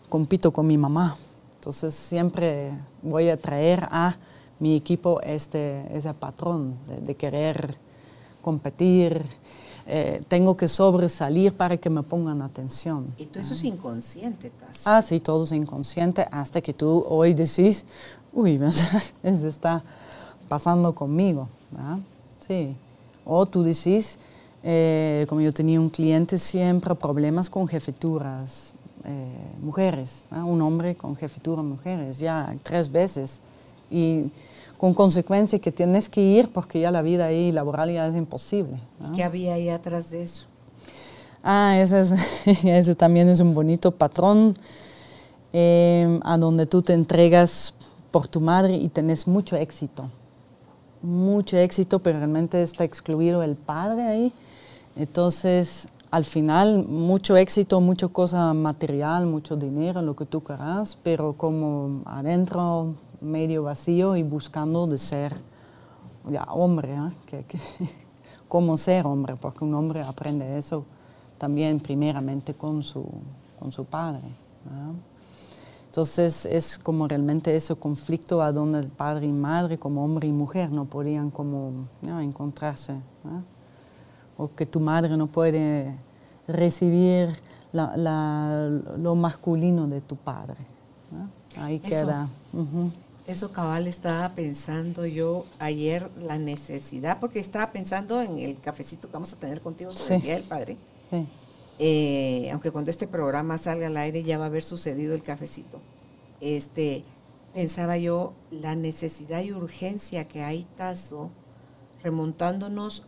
[0.09, 1.17] compito con mi mamá.
[1.55, 4.17] Entonces siempre voy a traer a
[4.59, 7.77] mi equipo este, ese patrón de querer
[8.43, 9.25] competir,
[9.87, 13.07] eh, tengo que sobresalir para que me pongan atención.
[13.19, 14.83] Y todo eso es inconsciente, Tazo.
[14.91, 17.85] Ah, sí, todo es inconsciente hasta que tú hoy decís,
[18.33, 18.61] uy,
[19.23, 19.83] eso está
[20.49, 21.49] pasando conmigo.
[22.47, 22.77] Sí.
[23.25, 24.19] O tú decís,
[24.63, 31.17] eh, como yo tenía un cliente siempre, problemas con jefeturas eh, mujeres, un hombre con
[31.17, 33.41] jefitura mujeres, ya tres veces.
[33.91, 34.31] Y
[34.81, 38.81] con consecuencia que tienes que ir porque ya la vida ahí laboral ya es imposible.
[39.15, 40.47] ¿Qué había ahí atrás de eso?
[41.45, 42.01] Ah, ese,
[42.65, 44.57] ese también es un bonito patrón
[45.53, 47.75] eh, a donde tú te entregas
[48.11, 50.07] por tu madre y tenés mucho éxito.
[51.03, 54.33] Mucho éxito, pero realmente está excluido el padre ahí.
[54.97, 61.35] Entonces, al final, mucho éxito, mucha cosa material, mucho dinero, lo que tú querás, pero
[61.35, 65.35] como adentro medio vacío y buscando de ser
[66.29, 67.45] ya, hombre, ¿eh?
[67.47, 67.59] que,
[68.49, 70.85] cómo ser hombre, porque un hombre aprende eso
[71.39, 73.03] también primeramente con su,
[73.59, 74.21] con su padre.
[75.87, 80.33] Entonces es como realmente ese conflicto a donde el padre y madre, como hombre y
[80.33, 82.95] mujer, no podían como encontrarse.
[84.37, 85.97] O que tu madre no puede
[86.47, 87.41] recibir
[87.73, 90.59] lo masculino de tu padre.
[91.59, 92.29] Ahí queda.
[93.31, 99.13] Eso cabal estaba pensando yo ayer, la necesidad, porque estaba pensando en el cafecito que
[99.13, 100.77] vamos a tener contigo sobre el Día del Padre.
[101.79, 105.81] Eh, aunque cuando este programa salga al aire ya va a haber sucedido el cafecito.
[106.41, 107.05] Este,
[107.55, 111.31] pensaba yo la necesidad y urgencia que hay, Tazo,
[112.03, 113.07] remontándonos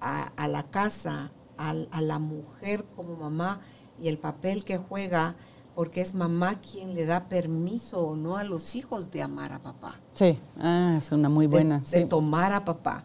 [0.00, 3.60] a, la casa, a la mujer como mamá
[4.00, 5.36] y el papel que juega
[5.78, 9.60] porque es mamá quien le da permiso o no a los hijos de amar a
[9.60, 9.94] papá.
[10.12, 11.80] Sí, ah, es una muy buena.
[11.88, 13.04] De, tomar a papá.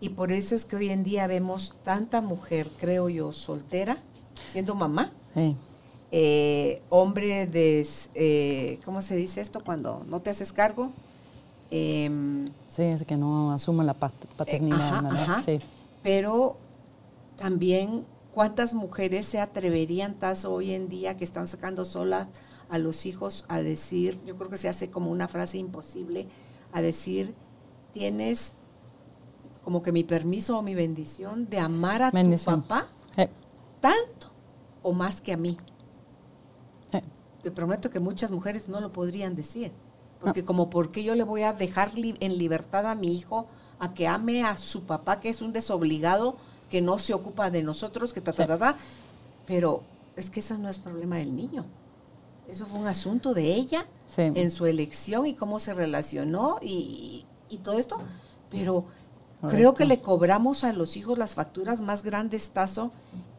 [0.00, 3.98] Y por eso es que hoy en día vemos tanta mujer, creo yo, soltera,
[4.50, 5.12] siendo mamá.
[5.34, 5.54] Sí.
[6.10, 9.60] Eh, hombre de, eh, ¿cómo se dice esto?
[9.62, 10.92] Cuando no te haces cargo.
[11.70, 15.04] Em, sí, es que no asume la paternidad.
[15.04, 15.58] ajá, Sí.
[16.02, 16.56] Pero
[17.36, 22.28] también ¿Cuántas mujeres se atreverían, Tazo, hoy en día que están sacando solas
[22.68, 26.28] a los hijos a decir, yo creo que se hace como una frase imposible,
[26.72, 27.34] a decir,
[27.92, 28.52] tienes
[29.64, 32.86] como que mi permiso o mi bendición de amar a tu papá
[33.80, 34.28] tanto
[34.82, 35.56] o más que a mí?
[37.42, 39.72] Te prometo que muchas mujeres no lo podrían decir.
[40.20, 43.46] Porque como, ¿por qué yo le voy a dejar en libertad a mi hijo
[43.78, 46.36] a que ame a su papá, que es un desobligado,
[46.70, 48.76] que no se ocupa de nosotros, que ta, ta, ta, ta?
[49.46, 49.82] Pero
[50.16, 51.64] es que eso no es problema del niño.
[52.48, 57.26] Eso fue un asunto de ella en su elección y cómo se relacionó y,
[57.62, 57.98] todo esto.
[58.50, 58.86] Pero
[59.48, 62.90] creo que le cobramos a los hijos las facturas más grandes, Tazo,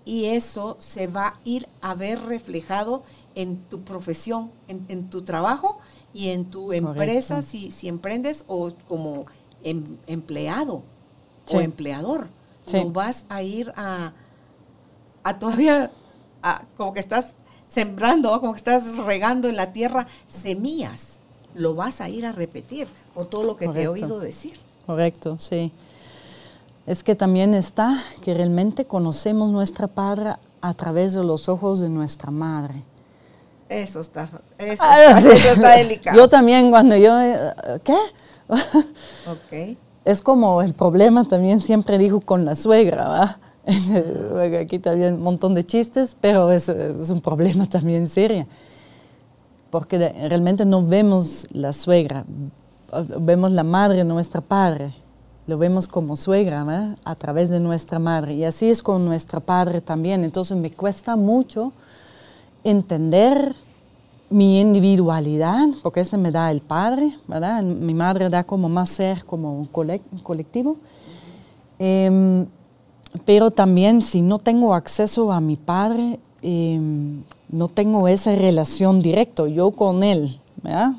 [0.05, 3.03] y eso se va a ir a ver reflejado
[3.35, 5.79] en tu profesión, en, tu trabajo
[6.13, 9.25] y en tu empresa, si, si emprendes o como
[9.63, 10.83] em, empleado
[11.51, 12.27] o empleador.
[12.73, 14.13] No vas a ir a,
[15.23, 15.91] a todavía,
[16.43, 17.33] a, como que estás
[17.67, 21.19] sembrando, como que estás regando en la tierra semillas.
[21.53, 24.59] Lo vas a ir a repetir por todo lo que te he oído decir.
[24.85, 25.71] Correcto, sí.
[26.85, 31.89] Es que también está que realmente conocemos nuestra padre a través de los ojos de
[31.89, 32.83] nuestra madre.
[33.69, 36.17] Eso está, eso, ah, está, delicado.
[36.17, 37.53] Yo también cuando yo, eh,
[37.83, 37.97] ¿qué?
[38.47, 39.77] ok.
[40.05, 43.39] Es como el problema también siempre dijo con la suegra, ¿va?
[44.61, 48.47] Aquí también un montón de chistes, pero es, un problema también serio.
[49.69, 52.25] Porque realmente no vemos la suegra,
[53.19, 54.93] vemos la madre nuestra padre.
[55.45, 58.35] Lo vemos como suegra, a través de nuestra madre.
[58.35, 60.23] Y así es con nuestra padre también.
[60.23, 61.71] Entonces me cuesta mucho
[62.63, 63.55] entender
[64.29, 67.63] mi individualidad, porque ese me da el padre, ¿verdad?
[67.63, 70.77] Mi madre da como más ser, como un colectivo.
[71.79, 72.45] Em,
[73.25, 79.47] pero también si no tengo acceso a mi padre, em, no tengo esa relación directa,
[79.47, 80.39] yo con él.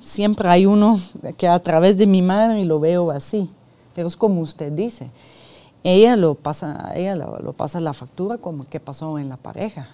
[0.02, 0.98] Siempre hay uno
[1.36, 3.48] que a través de mi madre lo veo así,
[3.94, 5.10] pero es como usted dice.
[5.82, 9.88] Ella lo pasa, ella lo, pasa la factura como que pasó en la pareja.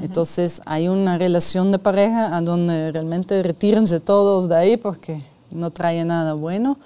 [0.00, 5.70] Entonces hay una relación de pareja a donde realmente retírense todos de ahí porque no
[5.70, 6.78] trae nada bueno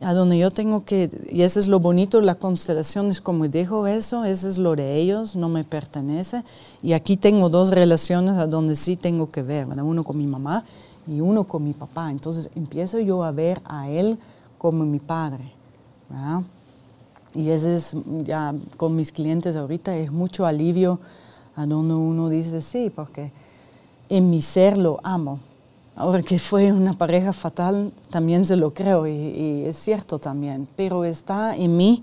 [0.00, 3.86] a donde yo tengo que, y eso es lo bonito, la constelación es como dejo
[3.86, 6.44] eso, eso es lo de ellos, no me pertenece.
[6.82, 10.64] Y aquí tengo dos relaciones a donde sí tengo que ver, uno con mi mamá
[11.06, 12.10] y uno con mi papá.
[12.10, 14.18] Entonces empiezo yo a ver a él
[14.58, 15.52] como mi padre.
[17.36, 20.98] Y ese es ya con mis clientes ahorita, es mucho alivio
[21.54, 23.30] a donde uno dice sí, porque
[24.08, 25.40] en mi ser lo amo.
[25.94, 31.04] Ahora que fue una pareja fatal, también se lo creo y, es cierto también, pero
[31.04, 32.02] está en mí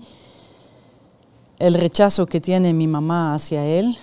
[1.58, 3.96] el rechazo que tiene mi mamá hacia él,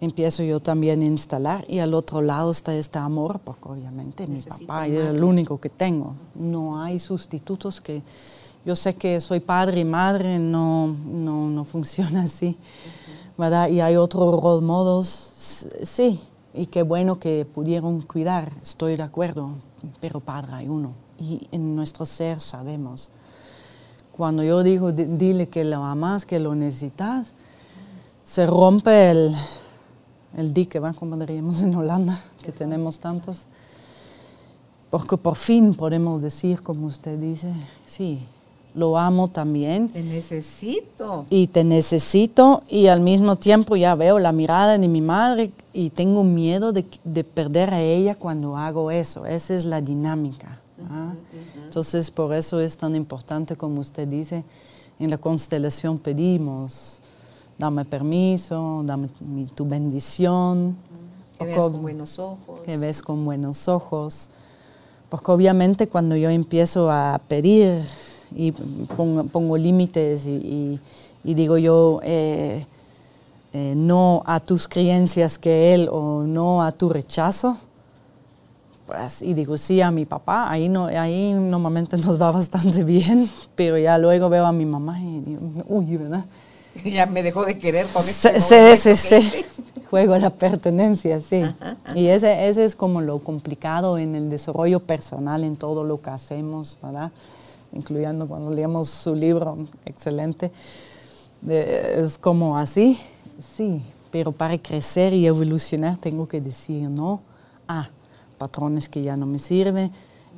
[0.00, 4.40] empiezo yo también a instalar y al otro lado está este amor, porque obviamente mi
[4.40, 8.02] papá es el único que tengo, no hay sustitutos que
[8.64, 12.56] yo sé que soy padre y madre, no, no, no funciona así,
[13.36, 13.68] ¿verdad?
[13.68, 16.20] Y hay otros role models, sí,
[16.54, 19.50] y qué bueno que pudieron cuidar, estoy de acuerdo,
[20.00, 20.92] pero padre hay uno.
[21.18, 23.10] Y en nuestro ser sabemos.
[24.16, 27.34] Cuando yo digo, dile que lo amas, que lo necesitas,
[28.22, 29.34] se rompe el,
[30.36, 30.92] el dique, ¿va?
[30.94, 33.46] como diríamos en Holanda, que tenemos tantos.
[34.90, 37.52] Porque por fin podemos decir, como usted dice,
[37.84, 38.24] sí,
[38.74, 39.88] lo amo también.
[39.88, 41.24] Te necesito.
[41.30, 45.90] Y te necesito y al mismo tiempo ya veo la mirada de mi madre y
[45.90, 46.84] tengo miedo de,
[47.24, 49.26] perder a ella cuando hago eso.
[49.26, 50.60] Esa es la dinámica.
[50.90, 51.14] ¿ah?
[51.64, 54.44] Entonces por eso es tan importante como usted dice,
[54.98, 57.00] en la constelación pedimos,
[57.56, 59.08] dame permiso, dame
[59.54, 60.76] tu bendición.
[61.38, 62.60] Que veas con buenos ojos.
[62.64, 64.30] Que ves con buenos ojos.
[65.08, 67.82] Porque obviamente cuando yo empiezo a pedir
[68.34, 70.80] y pongo, límites y,
[71.22, 72.64] digo yo eh,
[73.52, 77.56] eh, no a tus creencias que él o no a tu rechazo,
[78.86, 83.28] pues, y digo sí a mi papá, ahí, no, ahí normalmente nos va bastante bien,
[83.54, 86.24] pero ya luego veo a mi mamá y digo, uy, ¿verdad?
[86.84, 89.44] Ya me dejó de querer con este Sí, sí, sí.
[89.90, 91.42] Juego la pertenencia, sí.
[91.94, 96.10] Y ese, ese es como lo complicado en el desarrollo personal, en todo lo que
[96.10, 97.12] hacemos, ¿verdad?
[97.74, 100.50] Incluyendo cuando leemos su libro, excelente.
[101.46, 102.98] es como así,
[103.56, 107.20] sí, pero para crecer y evolucionar tengo que decir no
[107.68, 107.88] a
[108.38, 109.92] patrones que ya no me sirven,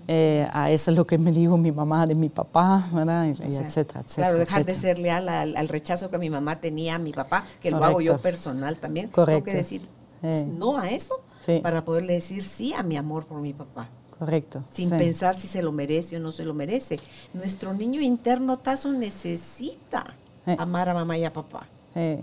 [0.09, 3.27] eh, a eso es lo que me dijo mi mamá de mi papá, ¿verdad?
[3.27, 4.05] etcétera, etcétera.
[4.29, 7.71] Claro, dejar de ser leal al, rechazo que mi mamá tenía a mi papá, que
[7.71, 9.09] lo hago yo personal también.
[9.09, 9.45] Correcto.
[9.45, 9.83] Tengo que decir
[10.23, 11.21] no a eso
[11.63, 13.89] para poderle decir sí a mi amor por mi papá.
[14.19, 14.63] Correcto.
[14.71, 16.99] Sin pensar si se lo merece o no se lo merece.
[17.35, 20.15] Nuestro niño interno Tazo necesita
[20.47, 20.57] eh.
[20.59, 21.67] amar a mamá y a papá.
[21.95, 22.23] Eh.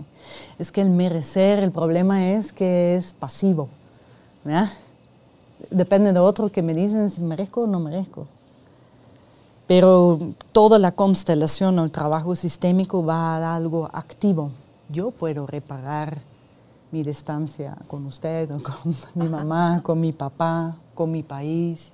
[0.58, 3.68] Es que el merecer, el problema es que es pasivo.
[4.44, 4.70] ¿verdad?
[5.70, 8.26] depende de otro que me dicen si merezco o no merezco.
[9.66, 10.18] Pero
[10.52, 14.50] toda la constelación o el trabajo sistémico va a algo activo.
[14.90, 16.18] Yo puedo reparar
[16.94, 21.92] mi distancia con usted, o con mi mamá, con mi papá, con mi país,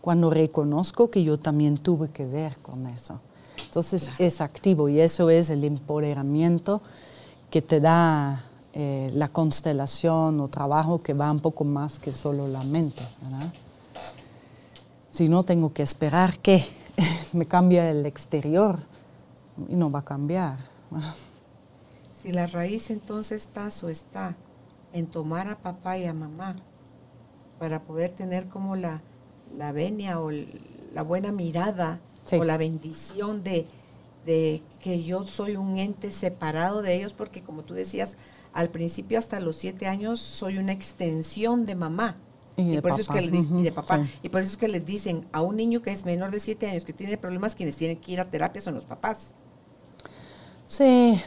[0.00, 3.20] cuando reconozco que yo también tuve que ver con eso.
[3.62, 6.80] Entonces es activo y eso es el empoderamiento
[7.50, 12.48] que te da eh, la constelación o trabajo que va un poco más que solo
[12.48, 13.02] la mente.
[15.10, 16.64] Si no tengo que esperar que
[17.34, 18.78] me cambie el exterior
[19.68, 20.56] y no va a cambiar.
[22.22, 24.36] Si la raíz entonces está o está
[24.92, 26.54] en tomar a papá y a mamá
[27.58, 29.02] para poder tener como la,
[29.52, 31.98] la venia o la buena mirada
[32.30, 33.66] o la bendición de,
[34.24, 38.16] de que yo soy un ente separado de ellos, porque como tú decías,
[38.52, 42.18] al principio hasta los siete años soy una extensión de mamá.
[42.56, 44.06] Y, por eso es que de papá.
[44.22, 46.68] Y por eso es que les dicen a un niño que es menor de siete
[46.68, 49.34] años, que tiene problemas, quienes tienen que ir a terapia son los papás.
[50.72, 51.20] Sí,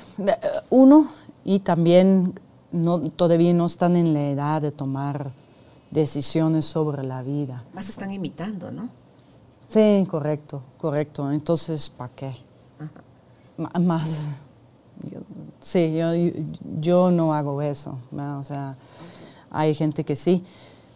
[0.72, 1.06] uno,
[1.44, 2.34] y también
[2.72, 5.30] no, todavía no están en la edad de tomar
[5.92, 7.64] decisiones sobre la vida.
[7.72, 8.90] Más están imitando, ¿no?
[9.68, 11.32] Sí, correcto, correcto.
[11.32, 12.36] Entonces, ¿para qué?
[13.80, 14.22] Más
[15.60, 16.08] Sí, yo,
[16.82, 18.00] yo no hago eso.
[18.40, 18.76] O sea,
[19.52, 20.44] hay gente que sí,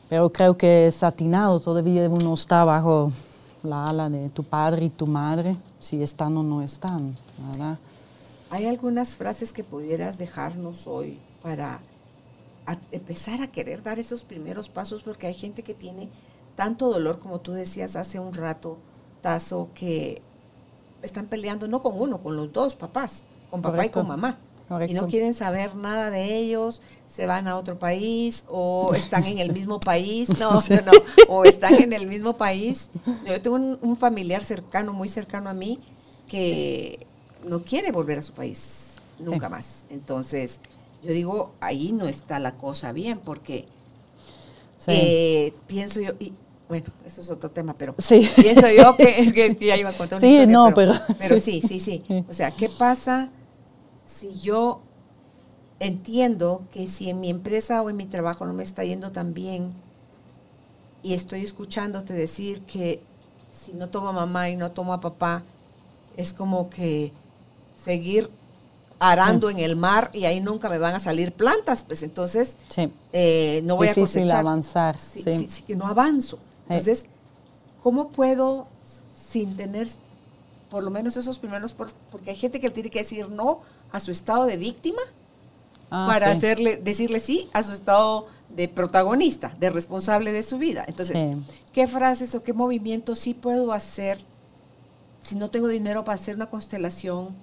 [0.10, 1.60] pero creo que es atinado.
[1.60, 3.12] Todavía uno está bajo
[3.62, 7.16] la ala de tu padre y tu madre, si están o no están,
[7.52, 7.78] ¿verdad?
[8.50, 11.82] ¿Hay algunas frases que pudieras dejarnos hoy para
[12.92, 15.04] empezar a querer dar esos primeros pasos?
[15.04, 16.10] Porque hay gente que tiene
[16.56, 18.78] tanto dolor, como tú decías hace un rato,
[19.22, 20.22] Tazo, que
[21.02, 24.38] están peleando no con uno, con los dos papás con papá y con mamá.
[24.88, 29.40] Y no quieren saber nada de ellos, se van a otro país o están en
[29.40, 30.92] el mismo país, no, no, no,
[31.28, 32.92] o están en el mismo país.
[33.26, 35.80] Yo tengo un, familiar cercano, muy cercano a mí,
[36.28, 37.08] que
[37.44, 39.86] no quiere volver a su país nunca más.
[39.90, 40.60] Entonces,
[41.04, 43.66] yo digo, ahí no está la cosa bien, porque
[44.88, 46.34] eh, pienso yo, y
[46.68, 50.20] bueno, eso es otro tema, pero pienso yo que, es que, ya iba a contar
[50.20, 52.04] una sí, no, pero, pero sí, sí, sí.
[52.30, 53.30] O sea, ¿qué pasa?
[54.20, 54.82] si yo
[55.80, 59.34] entiendo que si en mi empresa o en mi trabajo no me está yendo tan
[59.34, 59.74] bien
[61.02, 63.02] y estoy escuchándote decir que
[63.58, 65.44] si no tomo a mamá y no tomo a papá,
[66.18, 67.14] es como que
[67.82, 68.30] seguir
[69.00, 72.58] arando en el mar y ahí nunca me van a salir plantas, pues entonces
[73.14, 74.40] eh, no voy a cosechar.
[74.40, 74.98] avanzar.
[74.98, 75.64] Sí, sí.
[75.64, 76.40] que no avanzo.
[76.68, 77.08] Entonces,
[77.82, 78.68] ¿cómo puedo
[79.32, 79.88] sin tener
[80.70, 83.62] por lo menos esos primeros, porque hay gente que tiene que decir no
[83.92, 85.02] a su estado de víctima
[85.90, 90.86] ah, para hacerle, decirle sí a su estado de protagonista, de responsable de su vida.
[90.88, 91.18] Entonces,
[91.74, 94.20] ¿qué frases o qué movimientos sí puedo hacer
[95.24, 97.36] si no tengo dinero para hacer una constelación?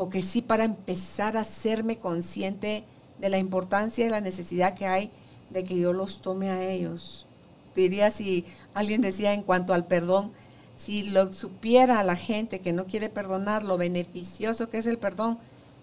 [0.00, 2.84] O que sí para empezar a hacerme consciente
[3.18, 5.10] de la importancia y la necesidad que hay
[5.50, 7.26] de que yo los tome a ellos.
[7.74, 10.32] Diría si alguien decía en cuanto al perdón,
[10.74, 15.36] si lo supiera la gente que no quiere perdonar, lo beneficioso que es el perdón,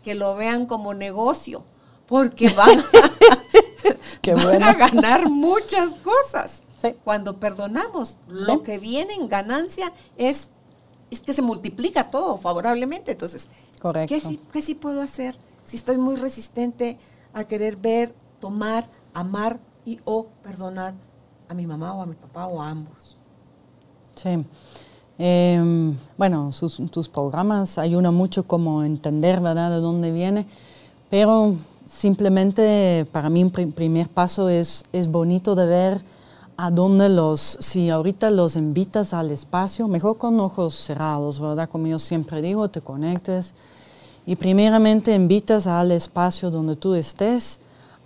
[0.03, 1.63] que lo vean como negocio,
[2.07, 2.79] porque van,
[4.63, 6.63] a, ganar muchas cosas.
[7.03, 10.47] Cuando perdonamos, lo que viene en ganancia es,
[11.11, 13.11] es que se multiplica todo favorablemente.
[13.11, 13.47] Entonces,
[14.07, 16.97] ¿qué sí, ¿qué sí puedo hacer si estoy muy resistente
[17.33, 20.93] a querer ver, tomar, amar y o perdonar
[21.49, 23.17] a mi mamá o a mi papá o a ambos?
[24.15, 24.43] Sí.
[25.19, 30.45] Em, bueno, sus, tus programas ayudan mucho como entender, ¿verdad?, de dónde viene,
[31.09, 31.55] pero
[31.87, 36.01] simplemente para mí un primer paso es, es bonito de ver
[36.57, 41.69] a dónde los, si ahorita los invitas al espacio, mejor con ojos cerrados, ¿verdad?
[41.69, 43.53] Como yo siempre digo, te conectes
[44.25, 47.59] y primeramente invitas al espacio donde tú estés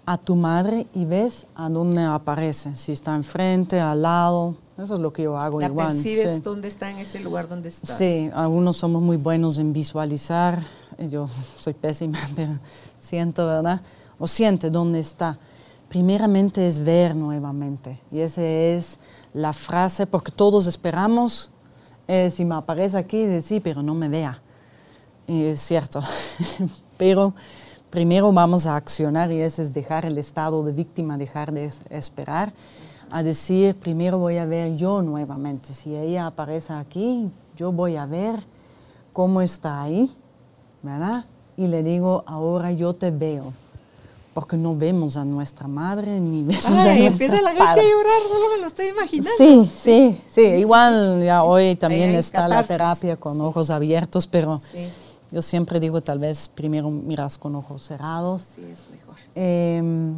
[0.05, 4.99] a tu madre y ves a dónde aparece, si está enfrente, al lado, eso es
[4.99, 5.87] lo que yo hago ¿La igual.
[5.87, 7.97] percibes dónde está en ese lugar donde estás?
[7.97, 10.61] Sí, algunos somos muy buenos en visualizar,
[11.09, 11.27] yo
[11.59, 12.53] soy pésima, pero
[12.99, 13.81] siento, ¿verdad?
[14.19, 15.39] O siente dónde está.
[15.91, 18.97] Primeramente es ver nuevamente, y esa es
[19.33, 21.51] la frase, porque todos esperamos,
[22.07, 24.41] eh, si me aparece aquí, decir, pero no me vea.
[25.27, 25.99] Y es cierto,
[26.97, 27.33] pero
[27.89, 32.53] primero vamos a accionar y ese es dejar el estado de víctima, dejar de esperar,
[33.09, 35.73] a decir, primero voy a ver yo nuevamente.
[35.73, 38.41] Si ella aparece aquí, yo voy a ver
[39.11, 40.09] cómo está ahí,
[40.83, 41.25] ¿verdad?
[41.57, 43.51] Y le digo, ahora yo te veo.
[44.33, 47.75] Porque no vemos a nuestra madre ni vemos Ay, a nuestra empieza la gente a
[47.75, 49.31] llorar, solo me lo estoy imaginando.
[49.37, 50.41] Sí, sí, sí.
[50.41, 54.61] Igual ya hoy también está la terapia con ojos abiertos, pero
[55.31, 58.43] yo siempre digo tal vez primero miras con ojos cerrados.
[58.55, 59.15] sí, es mejor.
[59.35, 60.13] Eh,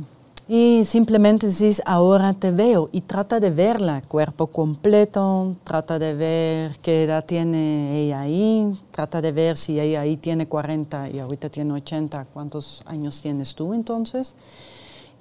[0.48, 6.78] y simplemente dices, ahora te veo y trata de verla, cuerpo completo, trata de ver
[6.82, 11.50] qué edad tiene ella ahí, trata de ver si ella ahí tiene 40 y ahorita
[11.50, 14.36] tiene 80, cuántos años tienes tú entonces.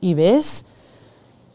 [0.00, 0.64] Y ves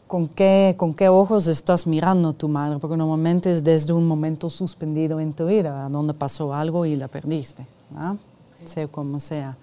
[0.06, 4.08] con qué, con qué ojos estás mirando a tu madre, porque normalmente es desde un
[4.08, 8.16] momento suspendido en tu vida, donde pasó algo y la perdiste, ¿ah?
[8.64, 9.58] sea como sea.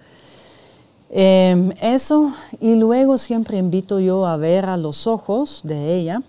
[1.10, 6.22] Em, eso, y luego siempre invito yo a ver a los ojos de ella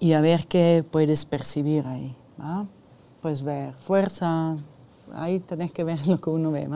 [0.00, 2.14] y a ver qué puedes percibir ahí.
[2.40, 2.66] ¿va?
[3.20, 4.56] Puedes ver fuerza,
[5.14, 6.68] ahí tenés que ver lo que uno ve.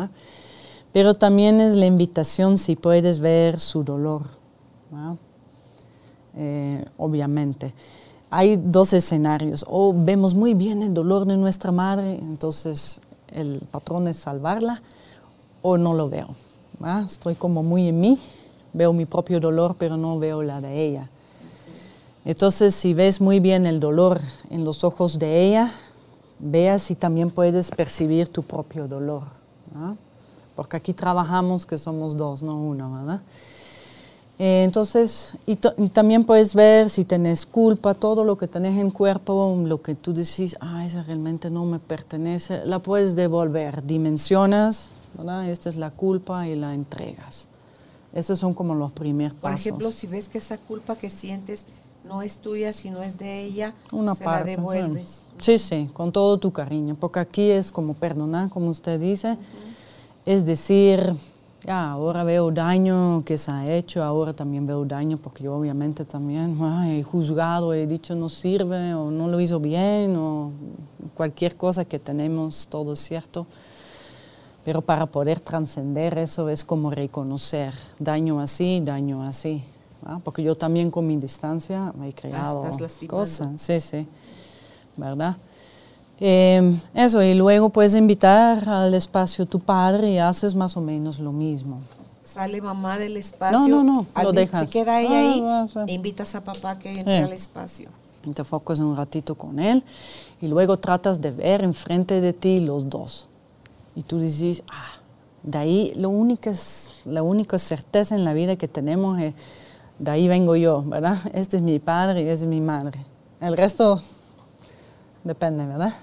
[0.92, 4.22] Pero también es la invitación si puedes ver su dolor.
[6.36, 7.72] Eh, obviamente.
[8.28, 14.08] Hay dos escenarios, o vemos muy bien el dolor de nuestra madre, entonces el patrón
[14.08, 14.82] es salvarla,
[15.62, 16.28] o no lo veo.
[17.04, 18.20] Estoy como muy en mí,
[18.72, 21.08] veo mi propio dolor, pero no veo la de ella.
[22.24, 24.20] Entonces, si ves muy bien el dolor
[24.50, 25.72] en los ojos de ella,
[26.38, 29.22] vea si también puedes percibir tu propio dolor.
[30.54, 33.20] Porque aquí trabajamos que somos dos, no uno.
[34.38, 38.90] Eh, entonces, y, y también puedes ver si tenés culpa, todo lo que tenés en
[38.90, 44.90] cuerpo, lo que tú decís, ah, eso realmente no me pertenece, la puedes devolver, dimensionas,
[45.16, 45.48] ¿verdad?
[45.50, 47.48] Esta es la culpa y la entregas.
[48.12, 49.66] Esos son como los primeros Por pasos.
[49.66, 51.64] ejemplo, si ves que esa culpa que sientes
[52.04, 54.50] no es tuya, sino es de ella, Una se parte.
[54.52, 55.22] la devuelves.
[55.26, 55.42] bueno.
[55.42, 59.36] Sí, sí, con todo tu cariño, porque aquí es como perdonar, como usted dice,
[60.24, 61.12] es decir,
[61.64, 66.04] ya, ahora veo daño que se ha hecho, ahora también veo daño porque yo obviamente
[66.04, 70.52] también ay, he juzgado, he dicho no sirve o no lo hizo bien o
[71.14, 73.46] cualquier cosa que tenemos, todo cierto.
[74.66, 79.62] Pero para poder trascender eso es como reconocer daño así, daño así.
[80.24, 83.16] Porque yo también con mi distancia me he creado lastimando.
[83.16, 83.48] cosas.
[83.60, 84.06] Sí, sí.
[84.96, 85.36] ¿Verdad?
[86.18, 91.20] Eh, eso, y luego puedes invitar al espacio tu padre y haces más o menos
[91.20, 91.78] lo mismo.
[92.24, 93.58] Sale mamá del espacio.
[93.58, 94.68] No, no, no, lo dejas.
[94.68, 95.78] Se queda ella Ah, ahí sí.
[95.86, 97.22] e invitas a papá que entre Sí.
[97.22, 97.88] al espacio.
[98.24, 99.84] Y te enfocas un ratito con él
[100.40, 103.28] y luego tratas de ver enfrente de ti los dos.
[103.96, 105.00] Y tú dices, ah,
[105.42, 109.34] de ahí lo único es, la única certeza en la vida que tenemos es,
[109.98, 111.18] de ahí vengo yo, ¿verdad?
[111.32, 113.04] Este es mi padre y es mi madre.
[113.40, 114.02] El resto
[115.24, 115.94] depende, ¿verdad?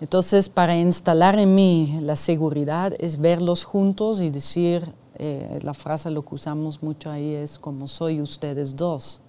[0.00, 6.10] Entonces, para instalar en mí la seguridad es verlos juntos y decir, eh, la frase
[6.10, 9.20] lo que usamos mucho ahí es como soy ustedes dos.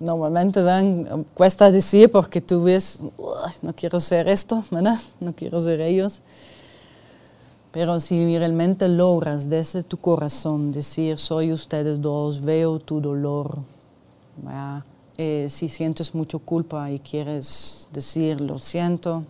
[0.00, 4.98] Normalmente dan, cuesta decir porque tú ves, "Uy, no quiero ser esto, ¿verdad?
[5.20, 6.22] No quiero ser ellos.
[7.72, 13.58] Pero si realmente logras desde tu corazón decir, soy ustedes dos, veo tu dolor.
[15.18, 19.24] Eh, si sientes mucho culpa y quieres decir, lo siento.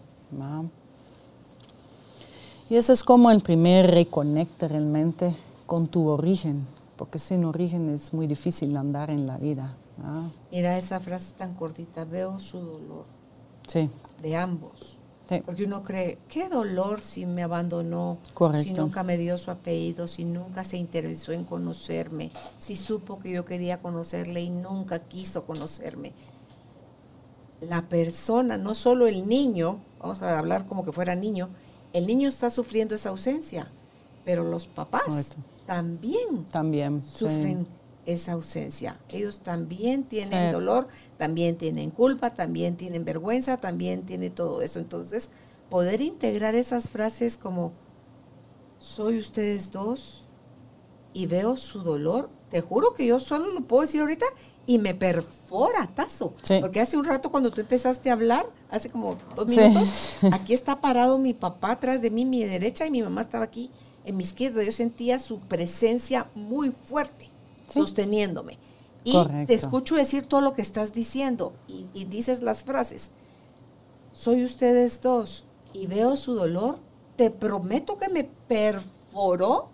[2.71, 5.35] Y ese es como el primer reconecte realmente
[5.67, 6.67] con tu origen,
[6.97, 9.75] porque sin origen es muy difícil andar en la vida.
[9.99, 10.31] ¿Verdad?
[10.51, 13.05] Mira esa frase tan cortita, veo su dolor
[13.67, 13.91] Sí,
[14.23, 14.97] de ambos.
[15.29, 18.19] sí, Porque uno cree, qué dolor si me abandonó,
[18.63, 23.31] si nunca me dio su apellido, si nunca se interesó en conocerme, si supo que
[23.31, 26.15] yo quería conocerle y nunca quiso conocerme.
[27.61, 31.49] La persona, no solo el niño, vamos a hablar como que fuera niño,
[31.93, 33.69] el niño está sufriendo esa ausencia,
[34.25, 35.37] pero los papás Correcto.
[35.67, 37.03] también también.
[37.03, 37.27] sí.
[38.09, 38.99] Esa ausencia.
[39.11, 40.53] Ellos también tienen Sí.
[40.53, 40.89] dolor,
[41.19, 44.79] también tienen culpa, también tienen vergüenza, también tienen todo eso.
[44.79, 45.31] Entonces,
[45.69, 47.73] poder integrar esas frases como
[48.79, 50.25] soy ustedes dos
[51.13, 54.25] y veo su dolor, te juro que yo solo lo puedo decir ahorita
[54.67, 56.33] y me perfora tazo.
[56.43, 56.59] Sí.
[56.61, 59.59] Porque hace un rato cuando tú empezaste a hablar, hace como dos Sí.
[59.61, 63.45] minutos, aquí está parado mi papá atrás de mí, mi derecha, y mi mamá estaba
[63.45, 63.71] aquí
[64.05, 64.63] en mi izquierda.
[64.63, 67.31] Yo sentía su presencia muy fuerte.
[67.79, 68.59] Sosteniéndome.
[69.05, 69.47] Y Correcto.
[69.47, 73.11] te escucho decir todo lo que estás diciendo y, y dices las frases.
[74.13, 76.79] Soy ustedes dos y veo su dolor.
[77.17, 79.69] Te prometo que me perforó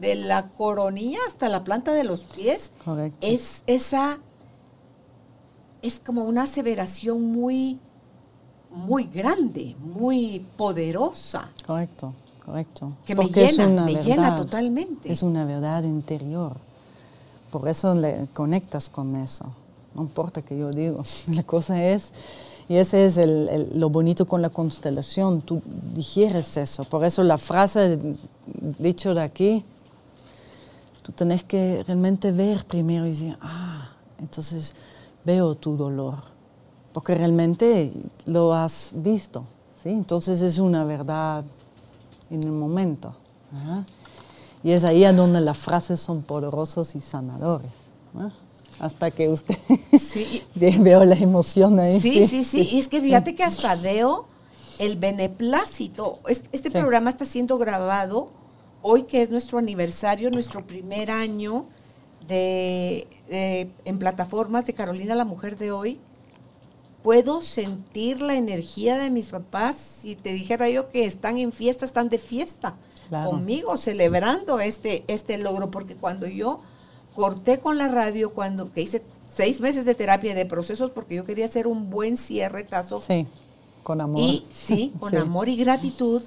[0.00, 2.72] de la coronilla hasta la planta de los pies.
[2.84, 3.18] Correcto.
[3.20, 4.18] Es esa,
[5.82, 7.78] es como una aseveración muy,
[8.70, 11.50] muy grande, muy poderosa.
[11.66, 12.12] Correcto,
[12.44, 12.92] Correcto.
[13.06, 15.10] Que me llena, me llena totalmente.
[15.10, 16.56] Es una verdad interior.
[17.54, 19.44] Por eso le conectas con eso.
[19.94, 21.04] No importa que yo digo.
[21.28, 22.12] La cosa es,
[22.68, 23.16] y ese es
[23.76, 25.62] lo bonito con la constelación, tú
[25.94, 26.82] digieres eso.
[26.82, 28.16] Por eso la frase
[28.80, 29.64] dicho de aquí,
[31.04, 33.88] tú tenés que realmente ver primero y decir, ah,
[34.18, 34.74] entonces
[35.24, 36.16] veo tu dolor,
[36.92, 37.92] porque realmente
[38.26, 39.44] lo has visto,
[39.80, 39.90] ¿sí?
[39.90, 41.44] Entonces es una verdad
[42.30, 43.14] en el momento.
[44.64, 47.70] Y es ahí a donde las frases son poderosos y sanadores.
[48.80, 49.58] Hasta que usted
[49.98, 50.42] sí.
[50.54, 52.00] veo la emoción ahí.
[52.00, 52.70] Sí, sí, sí.
[52.72, 54.26] Y es que fíjate que hasta veo
[54.78, 56.18] el beneplácito.
[56.50, 58.28] Este programa está siendo grabado
[58.80, 61.66] hoy que es nuestro aniversario, nuestro primer año
[62.26, 66.00] de, en plataformas de Carolina la Mujer de hoy.
[67.02, 69.76] Puedo sentir la energía de mis papás.
[70.00, 72.76] Si te dijera yo que están en fiesta, están de fiesta
[73.24, 76.60] conmigo, celebrando este, este logro, porque cuando yo
[77.14, 79.02] corté con la radio, cuando que hice
[79.32, 83.00] seis meses de terapia de procesos, porque yo quería hacer un buen cierre, Tazo.
[83.00, 83.26] Sí,
[83.82, 84.20] con amor.
[84.20, 86.22] Y sí, con amor y gratitud.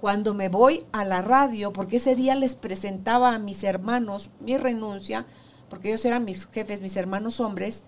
[0.00, 4.56] Cuando me voy a la radio, porque ese día les presentaba a mis hermanos mi
[4.56, 5.26] renuncia,
[5.70, 7.84] porque ellos eran mis jefes, mis hermanos hombres,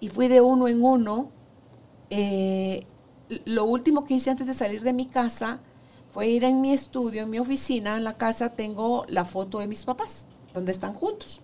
[0.00, 1.30] y fui de uno en uno.
[2.10, 2.86] Eh,
[3.44, 5.60] lo último que hice antes de salir de mi casa
[6.10, 9.68] fue ir en mi estudio, en mi oficina, en la casa tengo la foto de
[9.68, 11.40] mis papás, donde están juntos.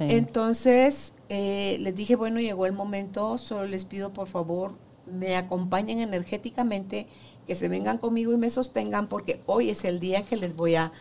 [0.00, 4.72] Entonces eh, les dije, bueno, llegó el momento, solo les pido por favor
[5.06, 7.06] me acompañen energéticamente,
[7.46, 10.76] que se vengan conmigo y me sostengan, porque hoy es el día que les voy
[10.76, 10.92] a,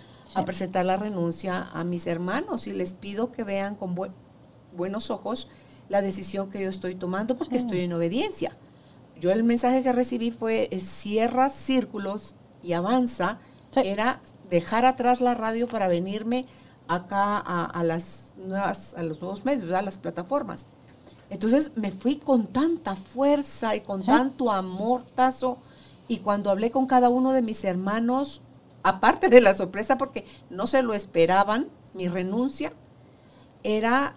[0.48, 3.96] presentar la renuncia a mis hermanos y les pido que vean con
[4.76, 5.52] buenos ojos
[5.90, 8.58] la decisión que yo estoy tomando, porque estoy en obediencia.
[9.22, 13.40] Yo el mensaje que recibí fue, cierra círculos y avanza
[13.76, 16.46] era dejar atrás la radio para venirme
[16.88, 20.68] acá a, las nuevas, a los nuevos medios, a las plataformas.
[21.30, 25.58] Entonces me fui con tanta fuerza y con tanto amor, Tazo,
[26.08, 28.42] y cuando hablé con cada uno de mis hermanos,
[28.84, 32.74] aparte de la sorpresa, porque no se lo esperaban, mi renuncia,
[33.64, 34.16] era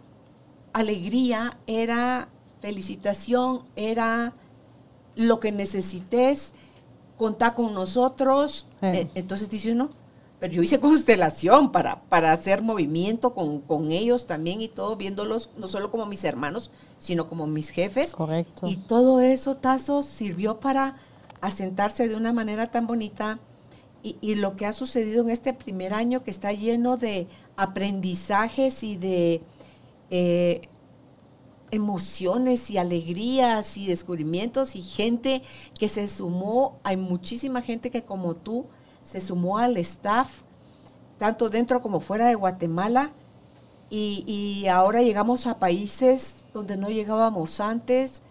[0.73, 2.29] alegría, era
[2.61, 4.35] felicitación, era
[5.15, 6.53] lo que necesites,
[7.17, 8.67] contá con nosotros.
[8.83, 9.91] Eh, entonces dice uno,
[10.39, 15.69] pero yo hice constelación para, para hacer movimiento con, ellos también y todo, viéndolos no
[15.69, 18.13] solo como mis hermanos, sino como mis jefes.
[18.13, 18.67] Correcto.
[18.67, 20.97] Y todo eso, Tazo, sirvió para
[21.41, 23.39] asentarse de una manera tan bonita.
[24.03, 28.97] Y, lo que ha sucedido en este primer año, que está lleno de aprendizajes y
[28.97, 29.43] de
[30.11, 30.69] eh,
[31.71, 35.43] emociones y alegrías y descubrimientos y gente
[35.79, 38.67] que se sumó, hay muchísima gente que como tú
[39.03, 40.43] se sumó al staff,
[41.19, 43.13] tanto dentro como fuera de Guatemala,
[43.89, 48.23] y, ahora llegamos a países donde no llegábamos antes,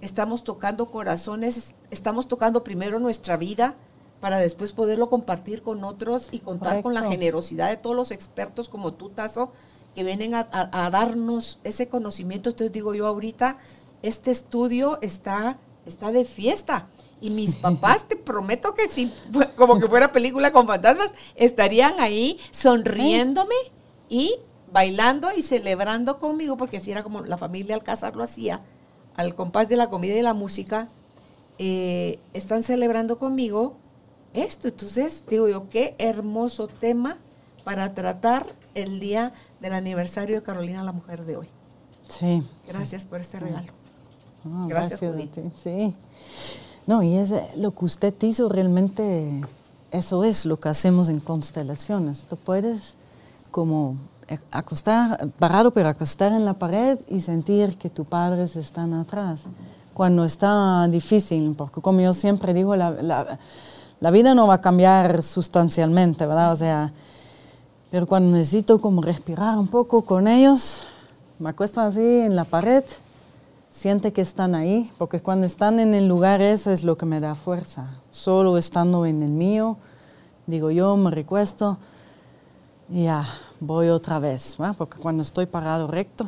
[0.00, 3.74] estamos tocando corazones, estamos tocando primero nuestra vida
[4.20, 8.68] para después poderlo compartir con otros y contar con la generosidad de todos los expertos
[8.68, 9.52] como tú, Tazo,
[9.94, 10.44] que vienen a,
[10.90, 12.50] darnos ese conocimiento.
[12.50, 13.58] Entonces digo yo ahorita,
[14.02, 16.88] este estudio está, está de fiesta.
[17.20, 19.12] Y mis papás, te prometo que si,
[19.56, 23.54] como que fuera película con fantasmas, estarían ahí sonriéndome
[24.08, 24.36] y
[24.72, 28.62] bailando y celebrando conmigo, porque así era como la familia Alcázar lo hacía,
[29.14, 30.88] al compás de la comida y la música.
[31.58, 33.76] Eh, están celebrando conmigo
[34.32, 34.68] esto.
[34.68, 37.18] Entonces, digo yo, qué hermoso tema
[37.64, 41.48] para tratar el día del aniversario de Carolina, la mujer de hoy.
[42.08, 42.42] Sí.
[42.68, 43.72] Gracias por este regalo.
[44.66, 45.94] gracias, gracias Sí.
[46.86, 49.40] No, y es lo que usted hizo realmente,
[49.90, 52.24] eso es lo que hacemos en constelaciones.
[52.24, 52.96] Tú puedes
[53.50, 53.96] como
[54.50, 59.44] acostar, parado, pero acostar en la pared y sentir que tus padres están atrás.
[59.94, 63.38] Cuando está difícil, porque como yo siempre digo, la, la,
[64.00, 66.52] la vida no va a cambiar sustancialmente, ¿verdad?
[66.52, 66.92] O sea,
[67.92, 70.86] pero cuando necesito como respirar un poco con ellos,
[71.38, 72.82] me acuesto así en la pared,
[73.70, 77.20] siente que están ahí, porque cuando están en el lugar eso es lo que me
[77.20, 77.90] da fuerza.
[78.10, 79.76] Solo estando en el mío,
[80.46, 81.76] digo yo, me recuesto
[82.88, 83.26] y ya,
[83.60, 86.26] voy otra vez, porque cuando estoy parado recto,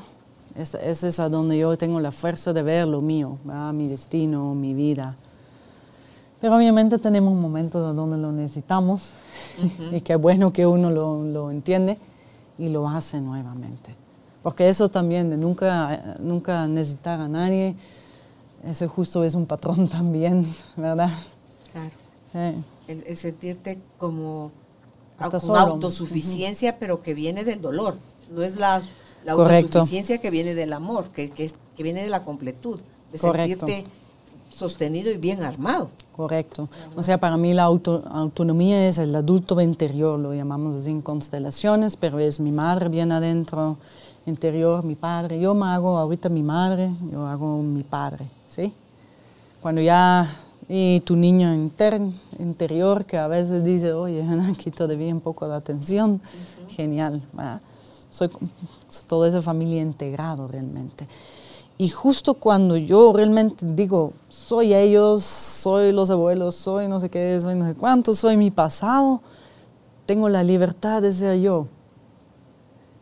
[0.55, 3.39] ese es a donde yo tengo la fuerza de ver lo mío,
[3.73, 5.17] mi destino, mi vida.
[6.45, 9.13] Pero obviamente tenemos un momento donde lo necesitamos
[9.91, 11.97] y qué bueno que uno lo, entiende
[12.59, 13.95] y lo hace nuevamente.
[14.43, 17.75] Porque eso también de nunca, nunca necesitar a nadie,
[18.63, 21.09] eso justo es un patrón también, ¿verdad?
[21.73, 22.57] Claro.
[22.89, 24.51] El, sentirte como
[25.17, 27.97] con autosuficiencia, pero que viene del dolor.
[28.31, 28.83] No es la,
[29.25, 32.81] la autosuficiencia que viene del amor, que, que, que, viene de la completud,
[33.11, 33.85] de sentirte
[34.51, 35.89] sostenido y bien armado.
[36.17, 36.69] Correcto.
[36.95, 41.97] O sea, para mí la autonomía es el adulto interior, lo llamamos así en constelaciones,
[41.97, 43.79] pero es mi madre bien adentro,
[44.25, 45.41] interior, mi padre.
[45.41, 48.73] Yo me hago ahorita mi madre, yo hago mi padre, ¿sí?
[49.61, 50.31] Cuando ya,
[50.69, 51.53] y tu niño
[52.39, 56.21] interior que a veces dice, oye, aquí todavía un poco de atención,
[56.69, 57.23] genial.
[58.09, 58.31] Soy,
[58.89, 61.09] soy toda esa familia integrado realmente.
[61.77, 67.41] Y justo cuando yo realmente digo, soy ellos, soy los abuelos, soy no sé qué,
[67.41, 69.21] soy no sé cuánto, soy mi pasado,
[70.07, 71.67] tengo la libertad de ser yo.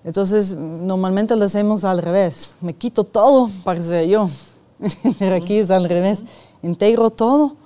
[0.04, 2.56] Entonces, normalmente lo hacemos al revés.
[2.60, 4.28] Me quito todo para ser yo.
[5.18, 6.24] Pero aquí es al revés.
[6.62, 7.56] Integro todo.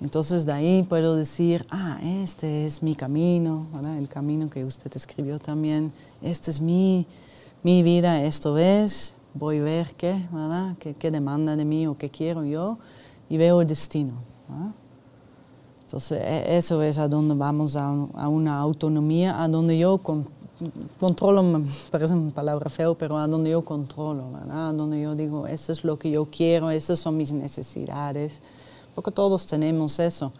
[0.00, 3.66] Entonces, de ahí puedo decir, ah, este es mi camino,
[3.98, 5.92] el camino que usted escribió también.
[6.22, 7.06] Esta es mi,
[7.62, 10.76] mi vida, esto es voy a ver qué, ¿verdad?
[10.78, 12.78] ¿Qué, demanda de mí o qué quiero yo
[13.28, 14.14] y veo el destino.
[15.82, 20.00] Entonces, e, eso es a donde vamos a, una autonomía, a donde yo
[20.98, 24.70] controlo, parece una palabra feo, pero a donde yo controlo, ¿verdad?
[24.70, 28.40] A donde yo digo, eso es lo que yo quiero, esas son mis necesidades,
[28.94, 30.32] porque todos tenemos eso.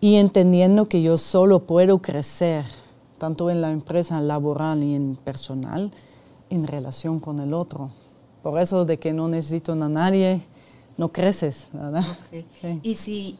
[0.00, 2.64] Y entendiendo que yo solo puedo crecer,
[3.18, 5.92] tanto en la empresa laboral y en personal,
[6.50, 7.90] en relación con el otro.
[8.42, 10.42] Por eso de que no necesito a nadie,
[10.96, 12.04] no creces, ¿verdad?
[12.82, 13.38] Y si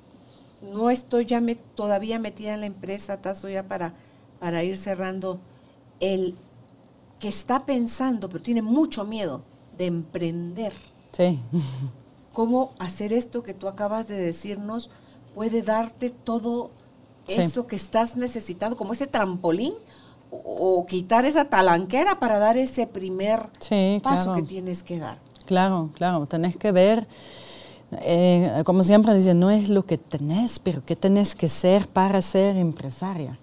[0.63, 1.43] no estoy ya
[1.75, 3.95] todavía metida en la empresa, Tazo, ya para,
[4.39, 5.41] para ir cerrando,
[6.01, 6.35] el
[7.19, 9.43] que está pensando, pero tiene mucho miedo
[9.77, 10.73] de emprender.
[11.13, 11.41] Sí.
[12.33, 14.91] ¿Cómo hacer esto que tú acabas de decirnos
[15.35, 16.71] puede darte todo
[17.27, 19.75] eso que estás necesitando, como ese trampolín
[20.31, 23.49] o, quitar esa talanquera para dar ese primer
[24.03, 25.19] paso que tienes que dar.
[25.47, 27.07] Claro, claro, tenés que ver,
[28.03, 32.21] eh, como siempre dicen, no es lo que tenés, pero qué tenés que ser para
[32.23, 33.39] ser empresaria.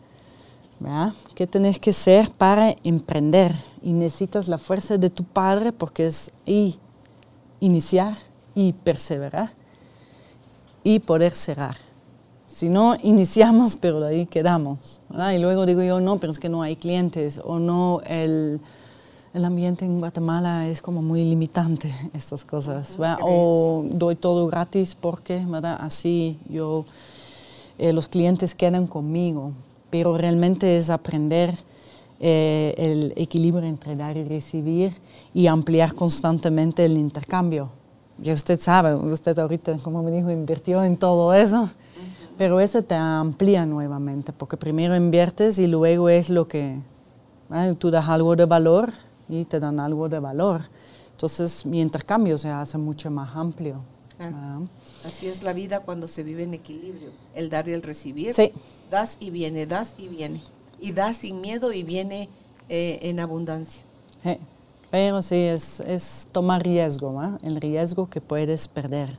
[0.79, 1.13] ¿verdad?
[1.35, 3.53] ¿Qué tenés que ser para emprender?
[3.81, 6.79] Y necesitas la fuerza de tu padre porque es y
[7.59, 8.17] iniciar
[8.53, 9.53] y perseverar
[10.83, 11.86] y poder cerrar.
[12.57, 14.99] Si no, iniciamos, pero de ahí quedamos.
[15.11, 18.59] Y luego digo yo, no, pero es que no hay clientes o no, el,
[19.35, 22.97] el ambiente en Guatemala es como muy limitante, estas cosas.
[23.21, 25.77] O doy todo gratis porque ¿verdad?
[25.79, 26.85] así yo,
[27.77, 29.51] eh, los clientes quedan conmigo.
[29.91, 31.53] Pero realmente es aprender
[32.19, 34.93] eh, el equilibrio entre dar y recibir
[35.31, 37.69] y ampliar constantemente el intercambio.
[38.19, 41.69] Y usted sabe, usted ahorita, como me dijo, invirtió en todo eso.
[42.37, 46.77] Pero ese te amplía nuevamente, porque primero inviertes y luego es lo que
[47.79, 48.93] tú das algo de valor
[49.27, 50.61] y te dan algo de valor.
[51.11, 53.81] Entonces mi intercambio se hace mucho más amplio.
[54.19, 54.59] Ah.
[55.05, 58.33] Así es la vida cuando se vive en equilibrio, el dar y el recibir.
[58.33, 58.51] Sí.
[58.91, 60.41] Das y viene, das y viene.
[60.79, 62.29] Y das sin miedo y viene
[62.69, 63.81] eh, en abundancia.
[64.89, 69.17] Pero sí, es, es tomar riesgo, el riesgo que puedes perder.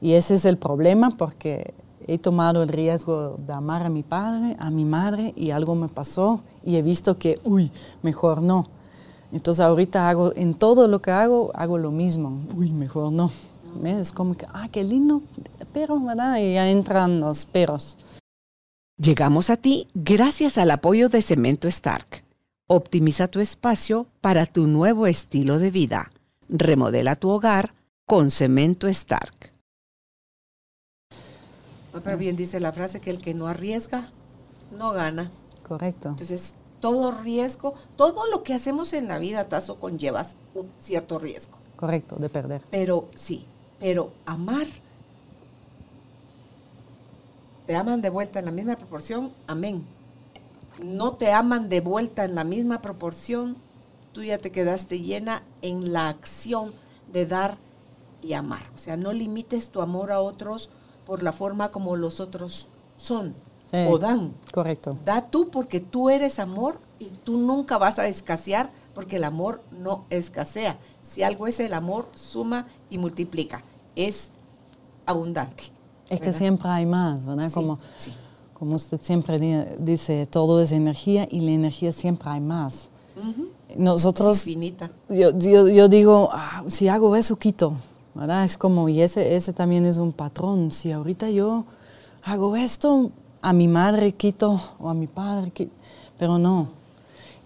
[0.00, 1.72] Y ese es el problema porque
[2.06, 5.88] he tomado el riesgo de amar a mi padre, a mi madre, y algo me
[5.88, 7.70] pasó y he visto que, uy,
[8.02, 8.68] mejor no.
[9.32, 12.42] Entonces ahorita hago, en todo lo que hago, hago lo mismo.
[12.56, 13.30] Uy, mejor no.
[13.84, 15.22] Es como que, ah, qué lindo,
[15.72, 16.38] pero, ¿verdad?
[16.38, 17.96] Y ya entran los peros.
[18.98, 22.24] Llegamos a ti gracias al apoyo de Cemento Stark.
[22.66, 26.10] Optimiza tu espacio para tu nuevo estilo de vida.
[26.48, 27.72] Remodela tu hogar
[28.06, 29.49] con Cemento Stark.
[31.92, 34.10] Pero bien dice la frase que el que no arriesga,
[34.76, 35.30] no gana.
[35.66, 36.10] Correcto.
[36.10, 41.58] Entonces, todo riesgo, todo lo que hacemos en la vida, Tazo, conlleva un cierto riesgo.
[41.76, 42.62] Correcto, de perder.
[42.70, 43.46] Pero sí,
[43.78, 44.66] pero amar,
[47.66, 49.84] te aman de vuelta en la misma proporción, amén.
[50.82, 53.56] No te aman de vuelta en la misma proporción,
[54.12, 56.72] tú ya te quedaste llena en la acción
[57.12, 57.58] de dar
[58.22, 58.62] y amar.
[58.74, 60.70] O sea, no limites tu amor a otros
[61.10, 63.34] por la forma como los otros son
[63.72, 64.32] o dan.
[64.52, 64.96] Correcto.
[65.04, 69.60] Da tú porque tú eres amor y tú nunca vas a escasear porque el amor
[69.72, 70.78] no escasea.
[71.02, 73.60] Si algo es el amor, suma y multiplica.
[73.96, 74.28] Es
[75.04, 75.64] abundante.
[76.08, 77.50] Es que siempre hay más, ¿verdad?
[77.52, 77.80] como,
[78.54, 79.40] como usted siempre
[79.80, 82.88] dice, todo es energía y la energía siempre hay más.
[83.76, 84.92] Nosotros, es infinita.
[85.08, 87.74] Yo, yo, digo, ah, si hago eso, quito.
[88.44, 90.72] Es como, y ese, ese también es un patrón.
[90.72, 91.64] Si ahorita yo
[92.22, 95.52] hago esto, a mi madre quito o a mi padre,
[96.18, 96.68] pero no.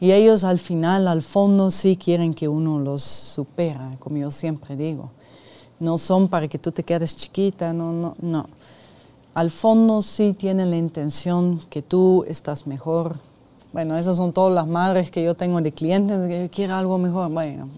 [0.01, 4.77] Y ellos al final, al fondo, sí quieren que uno los supera, como yo siempre
[4.77, 5.11] digo.
[5.79, 8.47] No son para que tú te quedes chiquita, no, no, no.
[9.35, 13.19] Al fondo sí tienen la intención que tú estás mejor.
[13.75, 17.29] Bueno, esas son todas las madres que yo tengo de clientes que quieren algo mejor.
[17.29, 17.69] Bueno,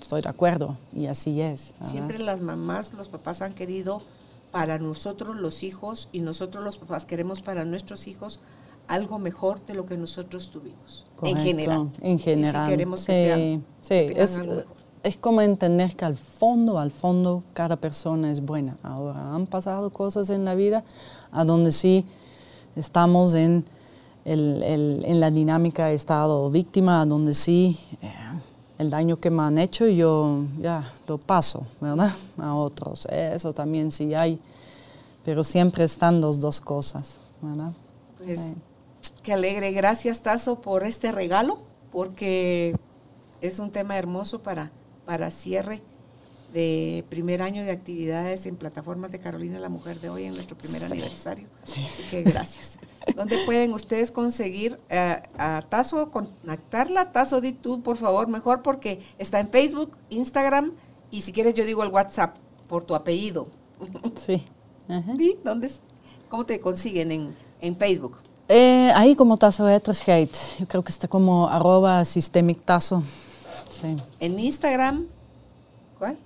[0.00, 1.74] estoy de acuerdo y así es.
[1.82, 4.00] Siempre las mamás, los papás han querido
[4.52, 8.38] para nosotros los hijos y nosotros los papás queremos para nuestros hijos
[8.86, 11.04] algo mejor de lo que nosotros tuvimos.
[11.20, 11.90] en general.
[12.00, 12.66] En general.
[12.66, 14.40] Sí, queremos que sí, es,
[15.02, 18.76] es como entender que al fondo, al fondo, cada persona es buena.
[18.84, 20.84] Ahora, han pasado cosas en la vida
[21.32, 22.06] a donde sí
[22.76, 23.64] estamos en,
[24.24, 28.12] el, el, en la dinámica estado víctima, donde sí eh,
[28.78, 32.12] el daño que me han hecho yo ya lo paso, ¿verdad?
[32.38, 33.06] A otros.
[33.06, 34.40] Eso también sí hay,
[35.24, 37.72] pero siempre están las dos cosas, ¿verdad?
[38.18, 38.40] Pues,
[39.22, 39.72] qué alegre.
[39.72, 41.58] Gracias, Tazo, por este regalo,
[41.92, 42.74] porque
[43.40, 44.70] es un tema hermoso para,
[45.04, 45.82] para cierre
[46.52, 50.56] de primer año de actividades en plataformas de Carolina la Mujer de hoy en nuestro
[50.56, 51.46] primer aniversario.
[51.62, 52.78] Así que gracias.
[53.14, 57.12] ¿Dónde pueden ustedes conseguir eh, a Tazo, contactarla?
[57.12, 60.72] Tazo, di tú, por favor, mejor, porque está en Facebook, Instagram
[61.10, 62.36] y si quieres yo digo el WhatsApp
[62.68, 63.46] por tu apellido.
[64.16, 64.44] Sí.
[65.44, 65.70] ¿Dónde,
[66.28, 68.18] ¿Cómo te consiguen en, en Facebook?
[68.48, 70.28] Eh, ahí como Tazo Etterscheid.
[70.58, 73.02] Yo creo que está como arroba systemic Tazo.
[73.80, 73.96] Sí.
[74.18, 75.06] En Instagram,
[75.98, 76.18] ¿cuál?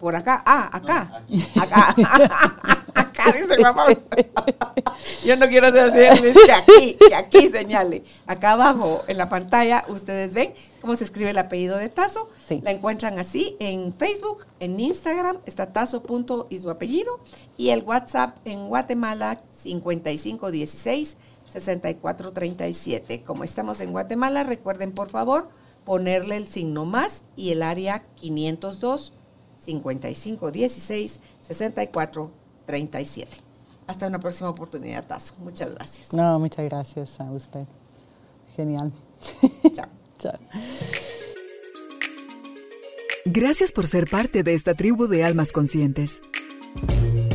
[0.00, 0.42] Por acá.
[0.46, 1.22] Ah, acá.
[1.60, 1.94] Acá.
[2.94, 3.84] acá dice mamá.
[5.24, 8.04] Yo no quiero decir que aquí, que aquí señale.
[8.26, 12.30] Acá abajo en la pantalla ustedes ven cómo se escribe el apellido de Tazo.
[12.44, 12.60] Sí.
[12.62, 16.02] La encuentran así en Facebook, en Instagram, está tazo
[16.48, 17.20] y su apellido.
[17.56, 23.22] Y el WhatsApp en Guatemala 5516 6437.
[23.22, 25.48] Como estamos en Guatemala, recuerden por favor
[25.84, 29.12] ponerle el signo más y el área 502
[29.60, 33.30] 5516 6437.
[33.86, 35.34] Hasta una próxima oportunidad, Tazo.
[35.40, 36.12] Muchas gracias.
[36.12, 37.66] No, muchas gracias a usted.
[38.54, 38.92] Genial.
[39.74, 39.88] Chao.
[40.18, 40.34] Chao.
[43.24, 46.20] Gracias por ser parte de esta tribu de almas conscientes.